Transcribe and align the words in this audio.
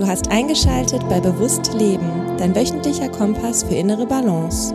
Du 0.00 0.06
hast 0.06 0.30
eingeschaltet 0.30 1.06
bei 1.10 1.20
Bewusst 1.20 1.74
Leben, 1.74 2.10
dein 2.38 2.56
wöchentlicher 2.56 3.10
Kompass 3.10 3.64
für 3.64 3.74
innere 3.74 4.06
Balance. 4.06 4.74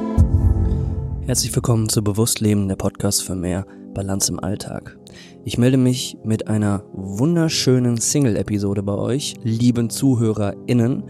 Herzlich 1.25 1.55
willkommen 1.55 1.90
zu 1.90 2.04
Bewusst 2.04 2.42
Leben, 2.42 2.67
der 2.67 2.75
Podcast 2.75 3.24
für 3.24 3.33
mehr 3.33 3.66
Balance 3.96 4.32
im 4.32 4.40
Alltag. 4.40 5.00
Ich 5.43 5.58
melde 5.58 5.77
mich 5.77 6.16
mit 6.24 6.48
einer 6.48 6.83
wunderschönen 6.93 7.98
Single-Episode 7.98 8.84
bei 8.84 8.93
euch, 8.93 9.34
lieben 9.41 9.89
ZuhörerInnen, 9.89 11.06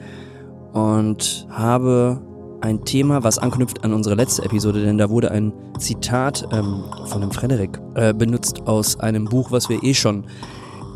und 0.72 1.46
habe 1.50 2.22
ein 2.62 2.86
Thema, 2.86 3.26
was 3.26 3.38
anknüpft 3.38 3.84
an 3.84 3.92
unsere 3.92 4.16
letzte 4.16 4.46
Episode, 4.46 4.82
denn 4.82 4.98
da 4.98 5.10
wurde 5.10 5.32
ein 5.32 5.52
Zitat 5.78 6.48
ähm, 6.54 6.86
von 7.08 7.20
dem 7.20 7.32
Frederik 7.32 7.82
äh, 7.96 8.14
benutzt 8.14 8.66
aus 8.66 8.98
einem 8.98 9.26
Buch, 9.26 9.52
was 9.52 9.68
wir 9.68 9.84
eh 9.84 9.94
schon 9.94 10.24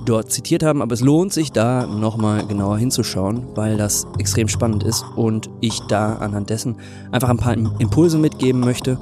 dort 0.05 0.31
zitiert 0.31 0.63
haben, 0.63 0.81
aber 0.81 0.93
es 0.93 1.01
lohnt 1.01 1.33
sich 1.33 1.51
da 1.51 1.85
nochmal 1.85 2.45
genauer 2.47 2.77
hinzuschauen, 2.77 3.47
weil 3.55 3.77
das 3.77 4.07
extrem 4.17 4.47
spannend 4.47 4.83
ist 4.83 5.05
und 5.15 5.49
ich 5.61 5.79
da 5.81 6.15
anhand 6.15 6.49
dessen 6.49 6.77
einfach 7.11 7.29
ein 7.29 7.37
paar 7.37 7.53
Impulse 7.53 8.17
mitgeben 8.17 8.61
möchte 8.61 8.97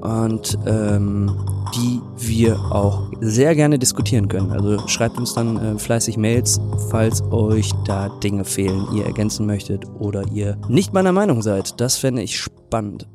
und 0.00 0.58
ähm, 0.66 1.36
die 1.74 2.00
wir 2.16 2.58
auch 2.72 3.10
sehr 3.20 3.54
gerne 3.54 3.78
diskutieren 3.78 4.28
können. 4.28 4.50
Also 4.50 4.86
schreibt 4.88 5.18
uns 5.18 5.34
dann 5.34 5.56
äh, 5.56 5.78
fleißig 5.78 6.16
Mails, 6.16 6.60
falls 6.90 7.22
euch 7.30 7.70
da 7.84 8.08
Dinge 8.08 8.44
fehlen, 8.44 8.86
ihr 8.94 9.04
ergänzen 9.04 9.46
möchtet 9.46 9.84
oder 9.98 10.26
ihr 10.32 10.58
nicht 10.68 10.92
meiner 10.92 11.12
Meinung 11.12 11.42
seid. 11.42 11.80
Das 11.80 11.96
fände 11.96 12.22
ich 12.22 12.38
spannend. 12.38 13.08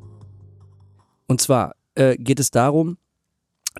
Und 1.26 1.40
zwar 1.40 1.72
äh, 1.94 2.16
geht 2.16 2.40
es 2.40 2.50
darum, 2.50 2.98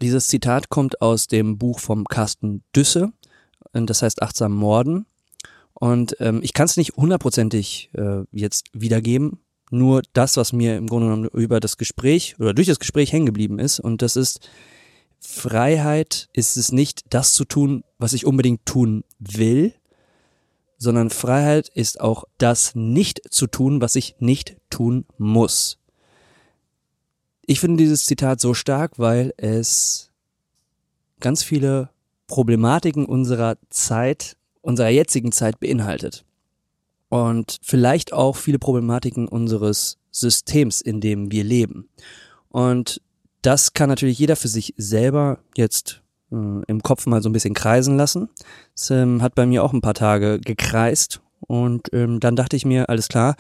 dieses 0.03 0.27
Zitat 0.27 0.69
kommt 0.69 1.01
aus 1.01 1.27
dem 1.27 1.57
Buch 1.57 1.79
vom 1.79 2.05
Carsten 2.05 2.63
Düsse, 2.75 3.13
das 3.85 4.01
heißt 4.01 4.23
achtsam 4.23 4.53
Morden. 4.53 5.05
Und 5.75 6.17
ähm, 6.21 6.41
ich 6.43 6.55
kann 6.55 6.65
es 6.65 6.79
nicht 6.79 6.97
hundertprozentig 6.97 7.91
äh, 7.93 8.23
jetzt 8.33 8.69
wiedergeben, 8.73 9.41
nur 9.71 10.03
das, 10.15 10.39
was 10.39 10.55
mir 10.55 10.77
im 10.79 10.87
Grunde 10.87 11.09
genommen 11.09 11.29
über 11.35 11.61
das 11.61 11.77
Gespräch 11.77 12.37
oder 12.39 12.55
durch 12.55 12.67
das 12.67 12.79
Gespräch 12.79 13.13
hängen 13.13 13.27
geblieben 13.27 13.59
ist. 13.59 13.81
Und 13.81 14.01
das 14.01 14.17
ist, 14.17 14.49
Freiheit 15.21 16.29
ist 16.33 16.57
es 16.57 16.73
nicht, 16.73 17.03
das 17.11 17.35
zu 17.35 17.45
tun, 17.45 17.85
was 17.99 18.15
ich 18.15 18.25
unbedingt 18.25 18.65
tun 18.65 19.05
will, 19.19 19.75
sondern 20.79 21.11
Freiheit 21.11 21.69
ist 21.69 22.01
auch 22.01 22.25
das 22.39 22.75
nicht 22.75 23.21
zu 23.31 23.47
tun, 23.47 23.81
was 23.81 23.97
ich 23.97 24.17
nicht 24.19 24.57
tun 24.71 25.05
muss. 25.19 25.79
Ich 27.43 27.61
finde 27.61 27.83
dieses 27.83 28.07
Zitat 28.07 28.41
so 28.41 28.55
stark, 28.55 28.99
weil 28.99 29.33
es 29.37 30.11
ganz 31.21 31.43
viele 31.43 31.91
Problematiken 32.27 33.07
unserer 33.07 33.57
Zeit, 33.71 34.37
unserer 34.61 34.89
jetzigen 34.89 35.33
Zeit 35.33 35.61
beinhaltet 35.61 36.25
und 37.09 37.59
vielleicht 37.63 38.13
auch 38.13 38.37
viele 38.37 38.59
Problematiken 38.59 39.29
unseres 39.29 39.99
Systems, 40.11 40.81
in 40.81 41.01
dem 41.01 41.31
wir 41.31 41.45
leben. 41.45 41.89
Und 42.49 43.01
das 43.43 43.75
kann 43.75 43.89
natürlich 43.89 44.19
jeder 44.19 44.37
für 44.37 44.49
sich 44.49 44.75
selber 44.77 45.39
jetzt 45.57 46.03
äh, 46.33 46.63
im 46.67 46.83
Kopf 46.83 47.07
mal 47.07 47.23
so 47.23 47.29
ein 47.29 47.33
bisschen 47.33 47.55
kreisen 47.55 47.97
lassen. 47.97 48.29
Es 48.75 48.91
ähm, 48.91 49.23
hat 49.23 49.35
bei 49.35 49.47
mir 49.47 49.63
auch 49.63 49.73
ein 49.73 49.83
paar 49.83 49.95
Tage 49.95 50.41
gekreist 50.41 51.21
und 51.41 51.93
ähm, 51.93 52.19
dann 52.19 52.35
dachte 52.35 52.57
ich 52.57 52.65
mir, 52.65 52.89
alles 52.89 53.09
klar, 53.09 53.37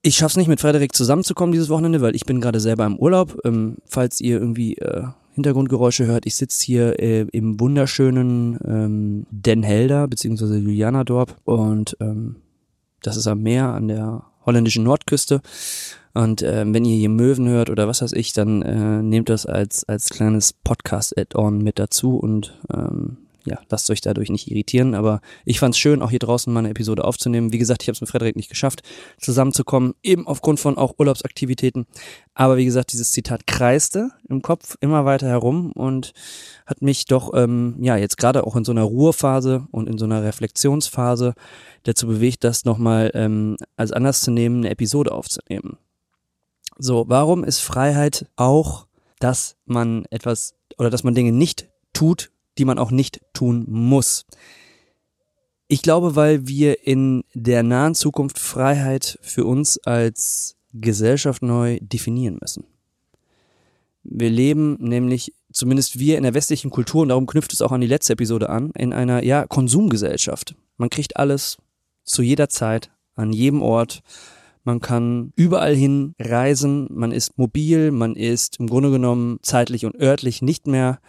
ich 0.00 0.16
schaff's 0.16 0.36
nicht 0.36 0.48
mit 0.48 0.60
Frederik 0.60 0.94
zusammenzukommen 0.94 1.52
dieses 1.52 1.68
Wochenende, 1.68 2.00
weil 2.00 2.14
ich 2.14 2.24
bin 2.24 2.40
gerade 2.40 2.60
selber 2.60 2.86
im 2.86 2.98
Urlaub. 2.98 3.36
Ähm, 3.44 3.78
falls 3.84 4.20
ihr 4.20 4.38
irgendwie 4.38 4.76
äh, 4.76 5.08
Hintergrundgeräusche 5.38 6.06
hört, 6.06 6.26
ich 6.26 6.34
sitze 6.34 6.64
hier 6.64 6.98
äh, 6.98 7.20
im 7.30 7.60
wunderschönen 7.60 8.58
ähm, 8.66 9.26
Den 9.30 9.62
Helder 9.62 10.08
beziehungsweise 10.08 10.58
Julianadorp 10.58 11.36
und 11.44 11.96
ähm, 12.00 12.36
das 13.02 13.16
ist 13.16 13.28
am 13.28 13.40
Meer 13.42 13.68
an 13.68 13.86
der 13.86 14.24
holländischen 14.44 14.82
Nordküste. 14.82 15.40
Und 16.12 16.42
äh, 16.42 16.64
wenn 16.66 16.84
ihr 16.84 16.96
hier 16.96 17.08
Möwen 17.08 17.48
hört 17.48 17.70
oder 17.70 17.86
was 17.86 18.02
weiß 18.02 18.14
ich, 18.14 18.32
dann 18.32 18.62
äh, 18.62 19.00
nehmt 19.00 19.28
das 19.28 19.46
als 19.46 19.84
als 19.84 20.08
kleines 20.08 20.52
Podcast-Add-on 20.52 21.58
mit 21.58 21.78
dazu 21.78 22.16
und 22.16 22.58
ähm, 22.74 23.18
ja, 23.48 23.58
lasst 23.70 23.90
euch 23.90 24.00
dadurch 24.00 24.30
nicht 24.30 24.50
irritieren, 24.50 24.94
aber 24.94 25.20
ich 25.44 25.58
fand 25.58 25.74
es 25.74 25.78
schön, 25.78 26.02
auch 26.02 26.10
hier 26.10 26.18
draußen 26.18 26.52
mal 26.52 26.60
eine 26.60 26.70
Episode 26.70 27.04
aufzunehmen. 27.04 27.52
Wie 27.52 27.58
gesagt, 27.58 27.82
ich 27.82 27.88
habe 27.88 27.94
es 27.94 28.00
mit 28.00 28.10
Frederik 28.10 28.36
nicht 28.36 28.50
geschafft, 28.50 28.82
zusammenzukommen, 29.18 29.94
eben 30.02 30.26
aufgrund 30.26 30.60
von 30.60 30.76
auch 30.76 30.94
Urlaubsaktivitäten. 30.98 31.86
Aber 32.34 32.56
wie 32.56 32.64
gesagt, 32.64 32.92
dieses 32.92 33.12
Zitat 33.12 33.46
kreiste 33.46 34.10
im 34.28 34.42
Kopf 34.42 34.76
immer 34.80 35.04
weiter 35.04 35.28
herum 35.28 35.72
und 35.72 36.12
hat 36.66 36.82
mich 36.82 37.06
doch, 37.06 37.32
ähm, 37.34 37.76
ja, 37.80 37.96
jetzt 37.96 38.18
gerade 38.18 38.46
auch 38.46 38.56
in 38.56 38.64
so 38.64 38.72
einer 38.72 38.82
Ruhephase 38.82 39.66
und 39.70 39.88
in 39.88 39.98
so 39.98 40.04
einer 40.04 40.22
Reflexionsphase 40.22 41.34
dazu 41.84 42.06
bewegt, 42.06 42.44
das 42.44 42.64
nochmal 42.64 43.10
ähm, 43.14 43.56
als 43.76 43.92
anders 43.92 44.20
zu 44.20 44.30
nehmen, 44.30 44.58
eine 44.58 44.70
Episode 44.70 45.12
aufzunehmen. 45.12 45.78
So, 46.76 47.06
warum 47.08 47.44
ist 47.44 47.60
Freiheit 47.60 48.26
auch, 48.36 48.86
dass 49.18 49.56
man 49.64 50.04
etwas 50.10 50.54
oder 50.78 50.90
dass 50.90 51.02
man 51.02 51.14
Dinge 51.14 51.32
nicht 51.32 51.68
tut, 51.92 52.30
die 52.58 52.64
man 52.64 52.78
auch 52.78 52.90
nicht 52.90 53.20
tun 53.32 53.64
muss. 53.68 54.26
Ich 55.68 55.82
glaube, 55.82 56.16
weil 56.16 56.48
wir 56.48 56.86
in 56.86 57.24
der 57.34 57.62
nahen 57.62 57.94
Zukunft 57.94 58.38
Freiheit 58.38 59.18
für 59.22 59.44
uns 59.44 59.78
als 59.78 60.56
Gesellschaft 60.72 61.42
neu 61.42 61.78
definieren 61.80 62.38
müssen. 62.40 62.64
Wir 64.02 64.30
leben 64.30 64.76
nämlich, 64.80 65.34
zumindest 65.52 65.98
wir 65.98 66.16
in 66.16 66.22
der 66.22 66.34
westlichen 66.34 66.70
Kultur, 66.70 67.02
und 67.02 67.10
darum 67.10 67.26
knüpft 67.26 67.52
es 67.52 67.60
auch 67.60 67.72
an 67.72 67.82
die 67.82 67.86
letzte 67.86 68.14
Episode 68.14 68.48
an, 68.48 68.70
in 68.76 68.94
einer, 68.94 69.22
ja, 69.22 69.46
Konsumgesellschaft. 69.46 70.54
Man 70.78 70.88
kriegt 70.88 71.16
alles 71.16 71.58
zu 72.04 72.22
jeder 72.22 72.48
Zeit, 72.48 72.90
an 73.14 73.32
jedem 73.32 73.60
Ort. 73.60 74.00
Man 74.64 74.80
kann 74.80 75.32
überall 75.36 75.74
hin 75.74 76.14
reisen, 76.18 76.88
man 76.90 77.12
ist 77.12 77.36
mobil, 77.36 77.90
man 77.90 78.16
ist 78.16 78.58
im 78.58 78.68
Grunde 78.68 78.90
genommen 78.90 79.38
zeitlich 79.42 79.84
und 79.84 80.00
örtlich 80.00 80.40
nicht 80.40 80.66
mehr 80.66 81.00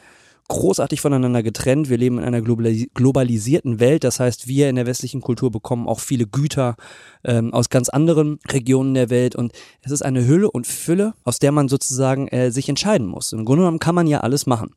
großartig 0.50 1.00
voneinander 1.00 1.42
getrennt. 1.42 1.90
Wir 1.90 1.98
leben 1.98 2.18
in 2.18 2.26
einer 2.26 2.42
globalisierten 2.42 3.80
Welt. 3.80 4.04
Das 4.04 4.20
heißt, 4.20 4.48
wir 4.48 4.70
in 4.70 4.76
der 4.76 4.86
westlichen 4.86 5.22
Kultur 5.22 5.52
bekommen 5.52 5.88
auch 5.88 6.02
viele 6.02 6.28
Güter 6.28 6.76
ähm, 7.24 7.54
aus 7.54 7.70
ganz 7.70 7.88
anderen 7.88 8.40
Regionen 8.52 8.94
der 8.94 9.10
Welt. 9.10 9.36
Und 9.36 9.54
es 9.82 9.92
ist 9.92 10.02
eine 10.02 10.28
Hülle 10.28 10.52
und 10.52 10.68
Fülle, 10.68 11.14
aus 11.24 11.40
der 11.40 11.54
man 11.54 11.70
sozusagen 11.70 12.28
äh, 12.28 12.52
sich 12.52 12.68
entscheiden 12.68 13.08
muss. 13.08 13.32
Im 13.32 13.46
Grunde 13.46 13.62
genommen 13.62 13.80
kann 13.80 13.96
man 13.96 14.08
ja 14.08 14.20
alles 14.20 14.46
machen. 14.46 14.76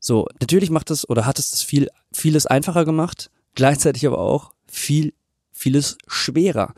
So, 0.00 0.26
natürlich 0.40 0.70
macht 0.70 0.90
es 0.90 1.08
oder 1.08 1.26
hat 1.26 1.38
es 1.38 1.50
das 1.50 1.62
viel, 1.62 1.88
vieles 2.10 2.46
einfacher 2.46 2.86
gemacht, 2.86 3.30
gleichzeitig 3.54 4.06
aber 4.06 4.18
auch 4.18 4.52
viel, 4.66 5.12
vieles 5.52 5.98
schwerer. 6.06 6.74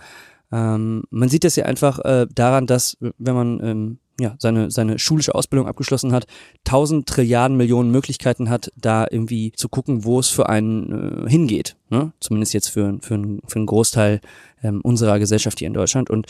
Ähm, 0.50 1.04
man 1.10 1.28
sieht 1.28 1.44
das 1.44 1.56
ja 1.56 1.64
einfach 1.64 2.00
äh, 2.00 2.26
daran, 2.34 2.66
dass 2.66 2.98
wenn 3.00 3.34
man 3.34 3.60
ähm, 3.64 3.98
ja, 4.20 4.36
seine, 4.38 4.70
seine 4.70 4.98
schulische 4.98 5.34
Ausbildung 5.34 5.66
abgeschlossen 5.66 6.12
hat, 6.12 6.26
tausend 6.64 7.08
Trilliarden 7.08 7.56
Millionen 7.56 7.90
Möglichkeiten 7.90 8.50
hat, 8.50 8.70
da 8.76 9.06
irgendwie 9.10 9.52
zu 9.52 9.68
gucken, 9.68 10.04
wo 10.04 10.18
es 10.20 10.28
für 10.28 10.48
einen 10.48 11.26
äh, 11.26 11.30
hingeht. 11.30 11.76
Ne? 11.88 12.12
Zumindest 12.20 12.54
jetzt 12.54 12.68
für, 12.68 12.98
für, 13.00 13.20
für 13.46 13.56
einen 13.56 13.66
Großteil 13.66 14.20
ähm, 14.62 14.80
unserer 14.82 15.18
Gesellschaft 15.18 15.58
hier 15.58 15.68
in 15.68 15.74
Deutschland. 15.74 16.10
Und 16.10 16.26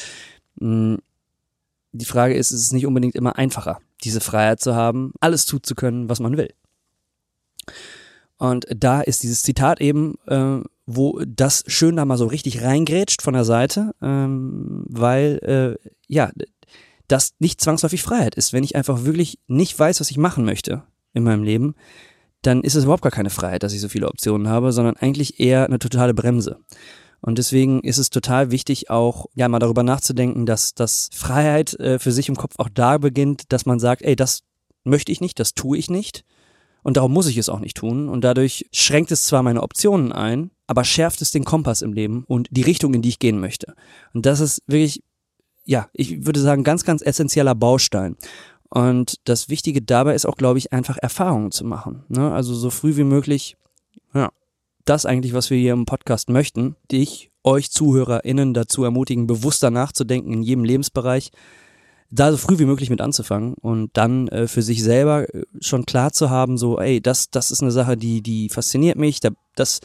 mh, 0.56 0.98
die 1.92 2.04
Frage 2.04 2.34
ist, 2.34 2.50
ist 2.50 2.60
es 2.60 2.72
nicht 2.72 2.86
unbedingt 2.86 3.14
immer 3.14 3.36
einfacher, 3.36 3.78
diese 4.04 4.20
Freiheit 4.20 4.60
zu 4.60 4.74
haben, 4.74 5.12
alles 5.20 5.44
tun 5.44 5.60
zu 5.62 5.74
können, 5.74 6.08
was 6.08 6.20
man 6.20 6.36
will. 6.36 6.52
Und 8.38 8.66
da 8.74 9.02
ist 9.02 9.22
dieses 9.22 9.42
Zitat 9.42 9.80
eben, 9.80 10.14
äh, 10.26 10.60
wo 10.86 11.20
das 11.24 11.64
schön 11.68 11.96
da 11.96 12.04
mal 12.04 12.16
so 12.16 12.26
richtig 12.26 12.62
reingrätscht 12.62 13.22
von 13.22 13.34
der 13.34 13.44
Seite, 13.44 13.94
ähm, 14.02 14.84
weil 14.88 15.78
äh, 15.82 15.90
ja, 16.08 16.30
das 17.12 17.34
nicht 17.38 17.60
zwangsläufig 17.60 18.02
Freiheit 18.02 18.34
ist. 18.34 18.52
Wenn 18.52 18.64
ich 18.64 18.74
einfach 18.74 19.04
wirklich 19.04 19.38
nicht 19.46 19.78
weiß, 19.78 20.00
was 20.00 20.10
ich 20.10 20.16
machen 20.16 20.44
möchte 20.44 20.82
in 21.12 21.24
meinem 21.24 21.42
Leben, 21.42 21.74
dann 22.40 22.62
ist 22.62 22.74
es 22.74 22.84
überhaupt 22.84 23.02
gar 23.02 23.12
keine 23.12 23.30
Freiheit, 23.30 23.62
dass 23.62 23.74
ich 23.74 23.80
so 23.80 23.88
viele 23.88 24.08
Optionen 24.08 24.48
habe, 24.48 24.72
sondern 24.72 24.96
eigentlich 24.96 25.38
eher 25.38 25.66
eine 25.66 25.78
totale 25.78 26.14
Bremse. 26.14 26.58
Und 27.20 27.38
deswegen 27.38 27.80
ist 27.80 27.98
es 27.98 28.10
total 28.10 28.50
wichtig, 28.50 28.90
auch 28.90 29.26
ja 29.34 29.46
mal 29.48 29.60
darüber 29.60 29.84
nachzudenken, 29.84 30.44
dass 30.44 30.74
dass 30.74 31.08
Freiheit 31.12 31.74
äh, 31.74 32.00
für 32.00 32.10
sich 32.10 32.28
im 32.28 32.36
Kopf 32.36 32.54
auch 32.58 32.68
da 32.68 32.98
beginnt, 32.98 33.52
dass 33.52 33.64
man 33.66 33.78
sagt, 33.78 34.02
ey, 34.02 34.16
das 34.16 34.42
möchte 34.82 35.12
ich 35.12 35.20
nicht, 35.20 35.38
das 35.38 35.54
tue 35.54 35.78
ich 35.78 35.88
nicht. 35.88 36.24
Und 36.82 36.96
darum 36.96 37.12
muss 37.12 37.28
ich 37.28 37.36
es 37.36 37.48
auch 37.48 37.60
nicht 37.60 37.76
tun. 37.76 38.08
Und 38.08 38.24
dadurch 38.24 38.66
schränkt 38.72 39.12
es 39.12 39.26
zwar 39.26 39.44
meine 39.44 39.62
Optionen 39.62 40.10
ein, 40.10 40.50
aber 40.66 40.82
schärft 40.82 41.22
es 41.22 41.30
den 41.30 41.44
Kompass 41.44 41.82
im 41.82 41.92
Leben 41.92 42.24
und 42.26 42.48
die 42.50 42.62
Richtung, 42.62 42.92
in 42.94 43.02
die 43.02 43.10
ich 43.10 43.20
gehen 43.20 43.38
möchte. 43.38 43.74
Und 44.14 44.26
das 44.26 44.40
ist 44.40 44.62
wirklich 44.66 45.04
ja, 45.64 45.88
ich 45.92 46.26
würde 46.26 46.40
sagen, 46.40 46.64
ganz, 46.64 46.84
ganz 46.84 47.02
essentieller 47.02 47.54
Baustein. 47.54 48.16
Und 48.68 49.16
das 49.28 49.48
Wichtige 49.48 49.82
dabei 49.82 50.14
ist 50.14 50.26
auch, 50.26 50.36
glaube 50.36 50.58
ich, 50.58 50.72
einfach 50.72 50.96
Erfahrungen 50.96 51.52
zu 51.52 51.64
machen. 51.64 52.04
Ne? 52.08 52.32
Also 52.32 52.54
so 52.54 52.70
früh 52.70 52.96
wie 52.96 53.04
möglich, 53.04 53.56
ja, 54.14 54.30
das 54.84 55.06
eigentlich, 55.06 55.34
was 55.34 55.50
wir 55.50 55.58
hier 55.58 55.74
im 55.74 55.84
Podcast 55.84 56.30
möchten, 56.30 56.76
dich, 56.90 57.30
euch 57.44 57.70
ZuhörerInnen 57.70 58.54
dazu 58.54 58.84
ermutigen, 58.84 59.26
bewusster 59.26 59.70
nachzudenken 59.70 60.32
in 60.32 60.42
jedem 60.42 60.64
Lebensbereich, 60.64 61.30
da 62.10 62.30
so 62.30 62.36
früh 62.36 62.58
wie 62.58 62.66
möglich 62.66 62.90
mit 62.90 63.00
anzufangen 63.00 63.54
und 63.54 63.90
dann 63.94 64.28
äh, 64.28 64.46
für 64.46 64.62
sich 64.62 64.82
selber 64.82 65.32
äh, 65.34 65.44
schon 65.60 65.86
klar 65.86 66.12
zu 66.12 66.30
haben, 66.30 66.58
so, 66.58 66.78
ey, 66.78 67.00
das, 67.00 67.30
das 67.30 67.50
ist 67.50 67.62
eine 67.62 67.72
Sache, 67.72 67.96
die, 67.96 68.22
die 68.22 68.48
fasziniert 68.48 68.98
mich, 68.98 69.20
da, 69.20 69.30
das, 69.54 69.80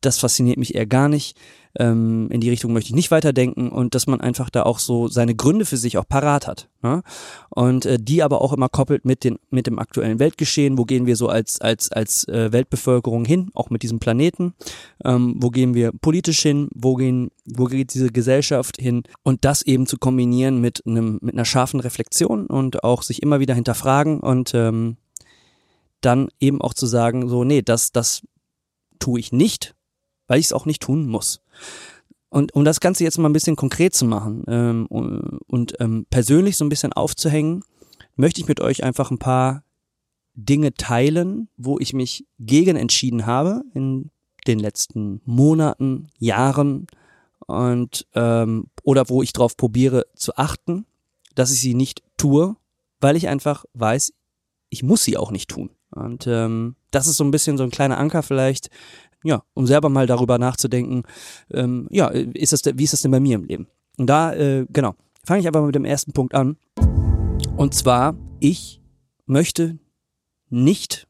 das 0.00 0.18
fasziniert 0.18 0.58
mich 0.58 0.74
eher 0.74 0.86
gar 0.86 1.08
nicht. 1.08 1.36
Ähm, 1.78 2.28
in 2.30 2.40
die 2.40 2.50
Richtung 2.50 2.72
möchte 2.72 2.90
ich 2.90 2.94
nicht 2.94 3.10
weiterdenken 3.10 3.68
und 3.68 3.94
dass 3.94 4.06
man 4.06 4.20
einfach 4.20 4.50
da 4.50 4.62
auch 4.62 4.78
so 4.78 5.08
seine 5.08 5.34
Gründe 5.34 5.64
für 5.64 5.76
sich 5.76 5.98
auch 5.98 6.08
parat 6.08 6.46
hat. 6.46 6.68
Ne? 6.82 7.02
Und 7.50 7.86
äh, 7.86 7.98
die 8.00 8.22
aber 8.22 8.40
auch 8.40 8.52
immer 8.52 8.68
koppelt 8.68 9.04
mit, 9.04 9.24
den, 9.24 9.38
mit 9.50 9.66
dem 9.66 9.78
aktuellen 9.78 10.18
Weltgeschehen. 10.18 10.78
Wo 10.78 10.84
gehen 10.84 11.06
wir 11.06 11.16
so 11.16 11.28
als, 11.28 11.60
als, 11.60 11.92
als 11.92 12.26
äh, 12.28 12.52
Weltbevölkerung 12.52 13.24
hin, 13.24 13.50
auch 13.54 13.70
mit 13.70 13.82
diesem 13.82 13.98
Planeten? 13.98 14.54
Ähm, 15.04 15.36
wo 15.38 15.50
gehen 15.50 15.74
wir 15.74 15.92
politisch 15.92 16.40
hin? 16.40 16.68
Wo, 16.74 16.94
gehen, 16.94 17.30
wo 17.44 17.64
geht 17.66 17.94
diese 17.94 18.10
Gesellschaft 18.10 18.76
hin? 18.80 19.02
Und 19.22 19.44
das 19.44 19.62
eben 19.62 19.86
zu 19.86 19.98
kombinieren 19.98 20.60
mit, 20.60 20.82
einem, 20.86 21.18
mit 21.22 21.34
einer 21.34 21.44
scharfen 21.44 21.80
Reflexion 21.80 22.46
und 22.46 22.84
auch 22.84 23.02
sich 23.02 23.22
immer 23.22 23.40
wieder 23.40 23.54
hinterfragen 23.54 24.20
und 24.20 24.52
ähm, 24.54 24.96
dann 26.00 26.28
eben 26.40 26.60
auch 26.60 26.74
zu 26.74 26.86
sagen, 26.86 27.28
so, 27.28 27.44
nee, 27.44 27.62
das, 27.62 27.92
das 27.92 28.22
tue 28.98 29.20
ich 29.20 29.32
nicht, 29.32 29.75
weil 30.26 30.40
ich 30.40 30.46
es 30.46 30.52
auch 30.52 30.66
nicht 30.66 30.82
tun 30.82 31.06
muss. 31.06 31.40
Und 32.28 32.54
um 32.54 32.64
das 32.64 32.80
Ganze 32.80 33.04
jetzt 33.04 33.18
mal 33.18 33.28
ein 33.28 33.32
bisschen 33.32 33.56
konkret 33.56 33.94
zu 33.94 34.04
machen 34.04 34.44
ähm, 34.48 34.86
und, 34.86 35.74
ähm, 35.80 36.06
persönlich 36.10 36.56
so 36.56 36.64
ein 36.64 36.68
bisschen 36.68 36.92
aufzuhängen, 36.92 37.62
möchte 38.16 38.40
ich 38.40 38.48
mit 38.48 38.60
euch 38.60 38.82
einfach 38.82 39.10
ein 39.10 39.18
paar 39.18 39.62
Dinge 40.34 40.74
teilen, 40.74 41.48
wo 41.56 41.78
ich 41.78 41.94
mich 41.94 42.26
gegen 42.38 42.76
entschieden 42.76 43.26
habe 43.26 43.62
in 43.74 44.10
den 44.46 44.58
letzten 44.58 45.20
Monaten, 45.24 46.08
Jahren 46.18 46.86
und 47.46 48.06
ähm, 48.14 48.66
oder 48.82 49.08
wo 49.08 49.22
ich 49.22 49.32
darauf 49.32 49.56
probiere 49.56 50.06
zu 50.14 50.36
achten, 50.36 50.84
dass 51.34 51.52
ich 51.52 51.60
sie 51.60 51.74
nicht 51.74 52.02
tue, 52.16 52.56
weil 53.00 53.16
ich 53.16 53.28
einfach 53.28 53.64
weiß, 53.74 54.12
ich 54.68 54.82
muss 54.82 55.04
sie 55.04 55.16
auch 55.16 55.30
nicht 55.30 55.48
tun. 55.48 55.70
Und 55.90 56.26
ähm, 56.26 56.76
das 56.90 57.06
ist 57.06 57.16
so 57.16 57.24
ein 57.24 57.30
bisschen 57.30 57.56
so 57.56 57.64
ein 57.64 57.70
kleiner 57.70 57.98
Anker 57.98 58.22
vielleicht, 58.22 58.68
ja, 59.26 59.42
um 59.54 59.66
selber 59.66 59.88
mal 59.88 60.06
darüber 60.06 60.38
nachzudenken, 60.38 61.02
ähm, 61.52 61.88
ja, 61.90 62.08
ist 62.08 62.52
das, 62.52 62.62
wie 62.64 62.84
ist 62.84 62.92
das 62.92 63.02
denn 63.02 63.10
bei 63.10 63.20
mir 63.20 63.36
im 63.36 63.44
Leben? 63.44 63.66
Und 63.98 64.06
da, 64.06 64.32
äh, 64.34 64.66
genau, 64.70 64.94
fange 65.24 65.40
ich 65.40 65.46
einfach 65.46 65.60
mal 65.60 65.66
mit 65.66 65.74
dem 65.74 65.84
ersten 65.84 66.12
Punkt 66.12 66.34
an. 66.34 66.56
Und 67.56 67.74
zwar, 67.74 68.14
ich 68.40 68.80
möchte 69.26 69.78
nicht, 70.48 71.08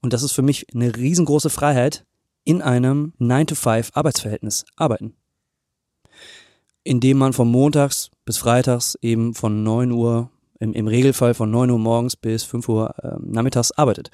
und 0.00 0.12
das 0.12 0.22
ist 0.22 0.32
für 0.32 0.42
mich 0.42 0.66
eine 0.74 0.96
riesengroße 0.96 1.50
Freiheit, 1.50 2.04
in 2.44 2.62
einem 2.62 3.12
9-to-5 3.20 3.90
Arbeitsverhältnis 3.94 4.64
arbeiten. 4.76 5.14
Indem 6.82 7.18
man 7.18 7.32
von 7.32 7.50
montags 7.50 8.10
bis 8.24 8.38
freitags 8.38 8.96
eben 9.02 9.34
von 9.34 9.62
9 9.62 9.90
Uhr 9.90 10.30
im, 10.58 10.72
im 10.72 10.86
Regelfall 10.86 11.34
von 11.34 11.50
9 11.50 11.70
Uhr 11.70 11.78
morgens 11.78 12.16
bis 12.16 12.44
5 12.44 12.68
Uhr 12.68 12.94
äh, 13.02 13.16
nachmittags 13.20 13.72
arbeitet. 13.72 14.10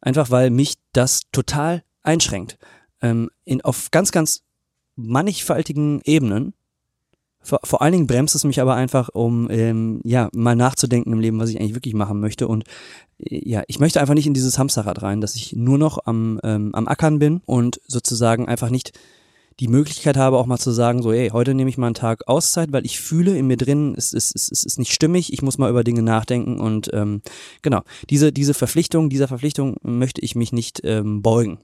Einfach 0.00 0.30
weil 0.30 0.50
mich 0.50 0.74
das 0.92 1.22
total 1.32 1.82
einschränkt 2.02 2.58
ähm, 3.02 3.30
in, 3.44 3.60
auf 3.62 3.90
ganz, 3.90 4.12
ganz 4.12 4.42
mannigfaltigen 4.96 6.00
Ebenen. 6.04 6.54
Vor, 7.42 7.60
vor 7.64 7.80
allen 7.80 7.92
Dingen 7.92 8.06
bremst 8.06 8.34
es 8.34 8.44
mich 8.44 8.60
aber 8.60 8.74
einfach, 8.74 9.08
um 9.10 9.50
ähm, 9.50 10.00
ja 10.04 10.28
mal 10.34 10.56
nachzudenken 10.56 11.12
im 11.12 11.20
Leben, 11.20 11.38
was 11.38 11.48
ich 11.48 11.58
eigentlich 11.58 11.74
wirklich 11.74 11.94
machen 11.94 12.20
möchte. 12.20 12.46
Und 12.46 12.64
äh, 13.18 13.48
ja, 13.48 13.62
ich 13.66 13.80
möchte 13.80 14.00
einfach 14.00 14.14
nicht 14.14 14.26
in 14.26 14.34
dieses 14.34 14.58
Hamsterrad 14.58 15.02
rein, 15.02 15.20
dass 15.20 15.34
ich 15.34 15.54
nur 15.54 15.78
noch 15.78 15.98
am, 16.04 16.38
ähm, 16.44 16.74
am 16.74 16.86
Ackern 16.86 17.18
bin 17.18 17.40
und 17.46 17.80
sozusagen 17.86 18.46
einfach 18.46 18.70
nicht 18.70 18.92
die 19.60 19.68
Möglichkeit 19.68 20.16
habe, 20.16 20.38
auch 20.38 20.46
mal 20.46 20.58
zu 20.58 20.70
sagen, 20.70 21.02
so, 21.02 21.12
hey, 21.12 21.28
heute 21.28 21.54
nehme 21.54 21.68
ich 21.68 21.76
mal 21.76 21.88
einen 21.88 21.94
Tag 21.94 22.26
Auszeit, 22.26 22.72
weil 22.72 22.86
ich 22.86 22.98
fühle 22.98 23.36
in 23.36 23.46
mir 23.46 23.58
drin, 23.58 23.94
es 23.96 24.14
ist, 24.14 24.34
es, 24.34 24.48
ist, 24.48 24.52
es 24.52 24.64
ist 24.64 24.78
nicht 24.78 24.92
stimmig, 24.92 25.32
ich 25.32 25.42
muss 25.42 25.58
mal 25.58 25.68
über 25.68 25.84
Dinge 25.84 26.02
nachdenken 26.02 26.58
und 26.58 26.90
ähm, 26.94 27.20
genau, 27.60 27.82
diese, 28.08 28.32
diese 28.32 28.54
Verpflichtung, 28.54 29.10
dieser 29.10 29.28
Verpflichtung 29.28 29.76
möchte 29.82 30.22
ich 30.22 30.34
mich 30.34 30.52
nicht 30.52 30.80
ähm, 30.84 31.20
beugen. 31.20 31.58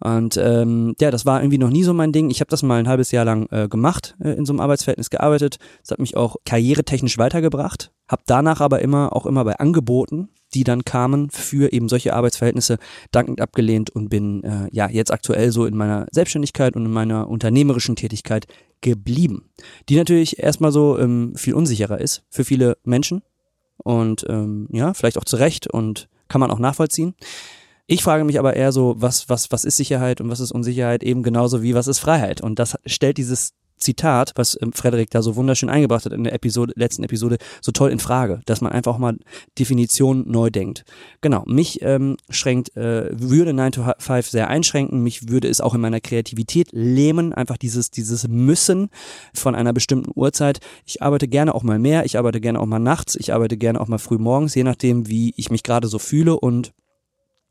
Und 0.00 0.36
ähm, 0.36 0.94
ja, 1.00 1.10
das 1.10 1.24
war 1.24 1.40
irgendwie 1.40 1.58
noch 1.58 1.70
nie 1.70 1.82
so 1.82 1.94
mein 1.94 2.12
Ding. 2.12 2.30
Ich 2.30 2.40
habe 2.40 2.50
das 2.50 2.62
mal 2.62 2.78
ein 2.78 2.88
halbes 2.88 3.12
Jahr 3.12 3.24
lang 3.24 3.48
äh, 3.50 3.66
gemacht, 3.68 4.14
äh, 4.22 4.32
in 4.32 4.44
so 4.44 4.52
einem 4.52 4.60
Arbeitsverhältnis 4.60 5.10
gearbeitet. 5.10 5.58
Das 5.80 5.92
hat 5.92 6.00
mich 6.00 6.16
auch 6.16 6.36
karrieretechnisch 6.44 7.16
weitergebracht. 7.16 7.92
Hab 8.08 8.26
danach 8.26 8.60
aber 8.60 8.82
immer 8.82 9.16
auch 9.16 9.26
immer 9.26 9.44
bei 9.44 9.56
Angeboten, 9.56 10.28
die 10.54 10.64
dann 10.64 10.84
kamen 10.84 11.30
für 11.30 11.72
eben 11.72 11.88
solche 11.88 12.14
Arbeitsverhältnisse, 12.14 12.78
dankend 13.10 13.40
abgelehnt 13.40 13.90
und 13.90 14.10
bin 14.10 14.44
äh, 14.44 14.68
ja 14.70 14.88
jetzt 14.88 15.12
aktuell 15.12 15.50
so 15.50 15.64
in 15.64 15.76
meiner 15.76 16.06
Selbstständigkeit 16.12 16.76
und 16.76 16.84
in 16.84 16.92
meiner 16.92 17.28
unternehmerischen 17.28 17.96
Tätigkeit 17.96 18.46
geblieben. 18.82 19.50
Die 19.88 19.96
natürlich 19.96 20.38
erstmal 20.38 20.72
so 20.72 20.98
ähm, 20.98 21.34
viel 21.36 21.54
unsicherer 21.54 22.00
ist 22.00 22.22
für 22.28 22.44
viele 22.44 22.76
Menschen 22.84 23.22
und 23.78 24.26
ähm, 24.28 24.68
ja, 24.70 24.94
vielleicht 24.94 25.18
auch 25.18 25.24
zu 25.24 25.36
Recht 25.36 25.66
und 25.66 26.08
kann 26.28 26.40
man 26.40 26.50
auch 26.50 26.58
nachvollziehen. 26.58 27.14
Ich 27.88 28.02
frage 28.02 28.24
mich 28.24 28.38
aber 28.38 28.56
eher 28.56 28.72
so, 28.72 28.96
was, 28.98 29.28
was, 29.28 29.52
was 29.52 29.64
ist 29.64 29.76
Sicherheit 29.76 30.20
und 30.20 30.28
was 30.28 30.40
ist 30.40 30.50
Unsicherheit 30.50 31.04
eben 31.04 31.22
genauso 31.22 31.62
wie 31.62 31.74
was 31.74 31.86
ist 31.86 32.00
Freiheit? 32.00 32.40
Und 32.40 32.58
das 32.58 32.76
stellt 32.84 33.16
dieses 33.16 33.52
Zitat, 33.76 34.32
was 34.34 34.58
ähm, 34.60 34.72
Frederik 34.72 35.10
da 35.10 35.22
so 35.22 35.36
wunderschön 35.36 35.68
eingebracht 35.68 36.04
hat 36.04 36.12
in 36.12 36.24
der 36.24 36.32
Episode, 36.32 36.72
letzten 36.76 37.04
Episode, 37.04 37.36
so 37.60 37.72
toll 37.72 37.90
in 37.90 37.98
Frage, 37.98 38.40
dass 38.46 38.60
man 38.60 38.72
einfach 38.72 38.98
mal 38.98 39.16
Definitionen 39.58 40.28
neu 40.28 40.50
denkt. 40.50 40.84
Genau, 41.20 41.44
mich 41.46 41.80
ähm, 41.82 42.16
schränkt, 42.28 42.76
äh, 42.76 43.08
würde 43.12 43.52
9 43.52 43.72
to 43.72 43.84
5 43.98 44.28
sehr 44.28 44.48
einschränken, 44.48 45.02
mich 45.02 45.28
würde 45.28 45.48
es 45.48 45.60
auch 45.60 45.74
in 45.74 45.80
meiner 45.80 46.00
Kreativität 46.00 46.68
lähmen, 46.72 47.32
einfach 47.32 47.56
dieses, 47.56 47.90
dieses 47.90 48.26
Müssen 48.26 48.88
von 49.34 49.54
einer 49.54 49.72
bestimmten 49.72 50.10
Uhrzeit. 50.14 50.60
Ich 50.84 51.02
arbeite 51.02 51.28
gerne 51.28 51.54
auch 51.54 51.62
mal 51.62 51.78
mehr, 51.78 52.04
ich 52.04 52.18
arbeite 52.18 52.40
gerne 52.40 52.60
auch 52.60 52.66
mal 52.66 52.78
nachts, 52.78 53.14
ich 53.14 53.32
arbeite 53.32 53.56
gerne 53.56 53.80
auch 53.80 53.88
mal 53.88 53.98
früh 53.98 54.18
morgens, 54.18 54.54
je 54.54 54.64
nachdem, 54.64 55.06
wie 55.08 55.34
ich 55.36 55.50
mich 55.50 55.62
gerade 55.62 55.86
so 55.86 55.98
fühle 55.98 56.40
und 56.40 56.72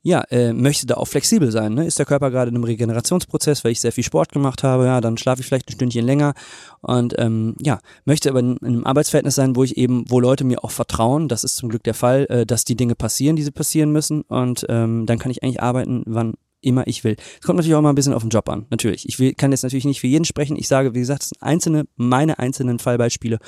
ja, 0.06 0.22
äh, 0.30 0.54
möchte 0.54 0.86
da 0.86 0.98
auch 0.98 1.08
flexibel 1.08 1.52
sein. 1.52 1.74
Ne? 1.74 1.88
Ist 1.88 1.98
der 1.98 2.06
Körper 2.06 2.30
gerade 2.30 2.50
in 2.50 2.56
einem 2.56 2.64
Regenerationsprozess, 2.64 3.64
weil 3.64 3.72
ich 3.72 3.80
sehr 3.80 3.92
viel 3.92 4.04
Sport 4.04 4.32
gemacht 4.32 4.62
habe, 4.62 4.86
ja, 4.86 5.02
dann 5.02 5.18
schlafe 5.18 5.42
ich 5.42 5.48
vielleicht 5.48 5.68
ein 5.68 5.74
Stündchen 5.74 6.06
länger 6.06 6.36
und 6.82 7.16
ähm, 7.18 7.56
ja, 7.60 7.80
möchte 8.06 8.30
aber 8.30 8.40
in, 8.40 8.58
in 8.58 8.68
einem 8.68 8.86
Arbeitsverhältnis 8.86 9.34
sein, 9.34 9.56
wo 9.56 9.64
ich 9.64 9.78
eben, 9.78 10.06
wo 10.08 10.20
Leute 10.20 10.44
mir 10.44 10.64
auch 10.64 10.70
vertrauen, 10.70 11.28
das 11.28 11.44
ist 11.44 11.56
zum 11.56 11.70
Glück 11.70 11.84
der 11.84 11.96
Fall, 11.96 12.28
äh, 12.30 12.46
dass 12.46 12.66
die 12.66 12.76
Dinge 12.76 12.94
passieren, 12.94 13.36
die 13.36 13.42
sie 13.42 13.50
passieren 13.50 13.92
müssen 13.92 14.22
und 14.22 14.64
ähm, 14.70 15.08
dann 15.08 15.18
kann 15.18 15.32
ich 15.32 15.42
eigentlich 15.42 15.64
arbeiten, 15.64 16.04
wann 16.06 16.36
immer 16.66 16.88
ich 16.88 17.04
will. 17.04 17.16
Es 17.40 17.46
kommt 17.46 17.58
natürlich 17.58 17.76
auch 17.76 17.82
mal 17.82 17.90
ein 17.90 17.96
bisschen 17.96 18.14
auf 18.14 18.24
den 18.24 18.30
Job 18.30 18.50
an, 18.50 18.66
natürlich. 18.70 19.08
Ich 19.08 19.20
will, 19.20 19.34
kann 19.34 19.52
jetzt 19.52 19.64
natürlich 19.64 19.86
nicht 19.86 20.02
für 20.02 20.08
jeden 20.08 20.26
sprechen. 20.26 20.58
Ich 20.58 20.68
sage, 20.68 20.94
wie 20.94 21.00
gesagt, 21.00 21.24
es 21.24 21.30
sind 21.30 21.42
einzelne, 21.42 21.86
meine 21.96 22.40
einzelnen 22.40 22.80
Fallbeispiele. 22.80 23.40